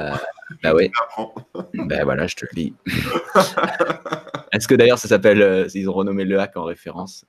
[0.63, 0.91] bah ouais.
[1.75, 2.75] ben voilà, je te le dis.
[4.53, 7.25] Est-ce que d'ailleurs ça s'appelle, ils ont renommé Le Hack en référence?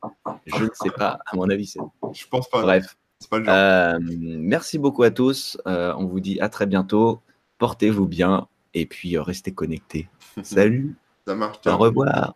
[0.45, 1.79] Je ne sais pas, à mon avis, c'est.
[2.13, 2.61] Je pense pas.
[2.61, 2.97] Bref.
[3.29, 3.99] Pas le genre.
[4.39, 5.57] merci beaucoup à tous.
[5.65, 7.21] on vous dit à très bientôt.
[7.57, 10.09] Portez-vous bien et puis restez connectés.
[10.43, 10.97] Salut.
[11.25, 11.65] Ça marche.
[11.65, 12.35] Au revoir.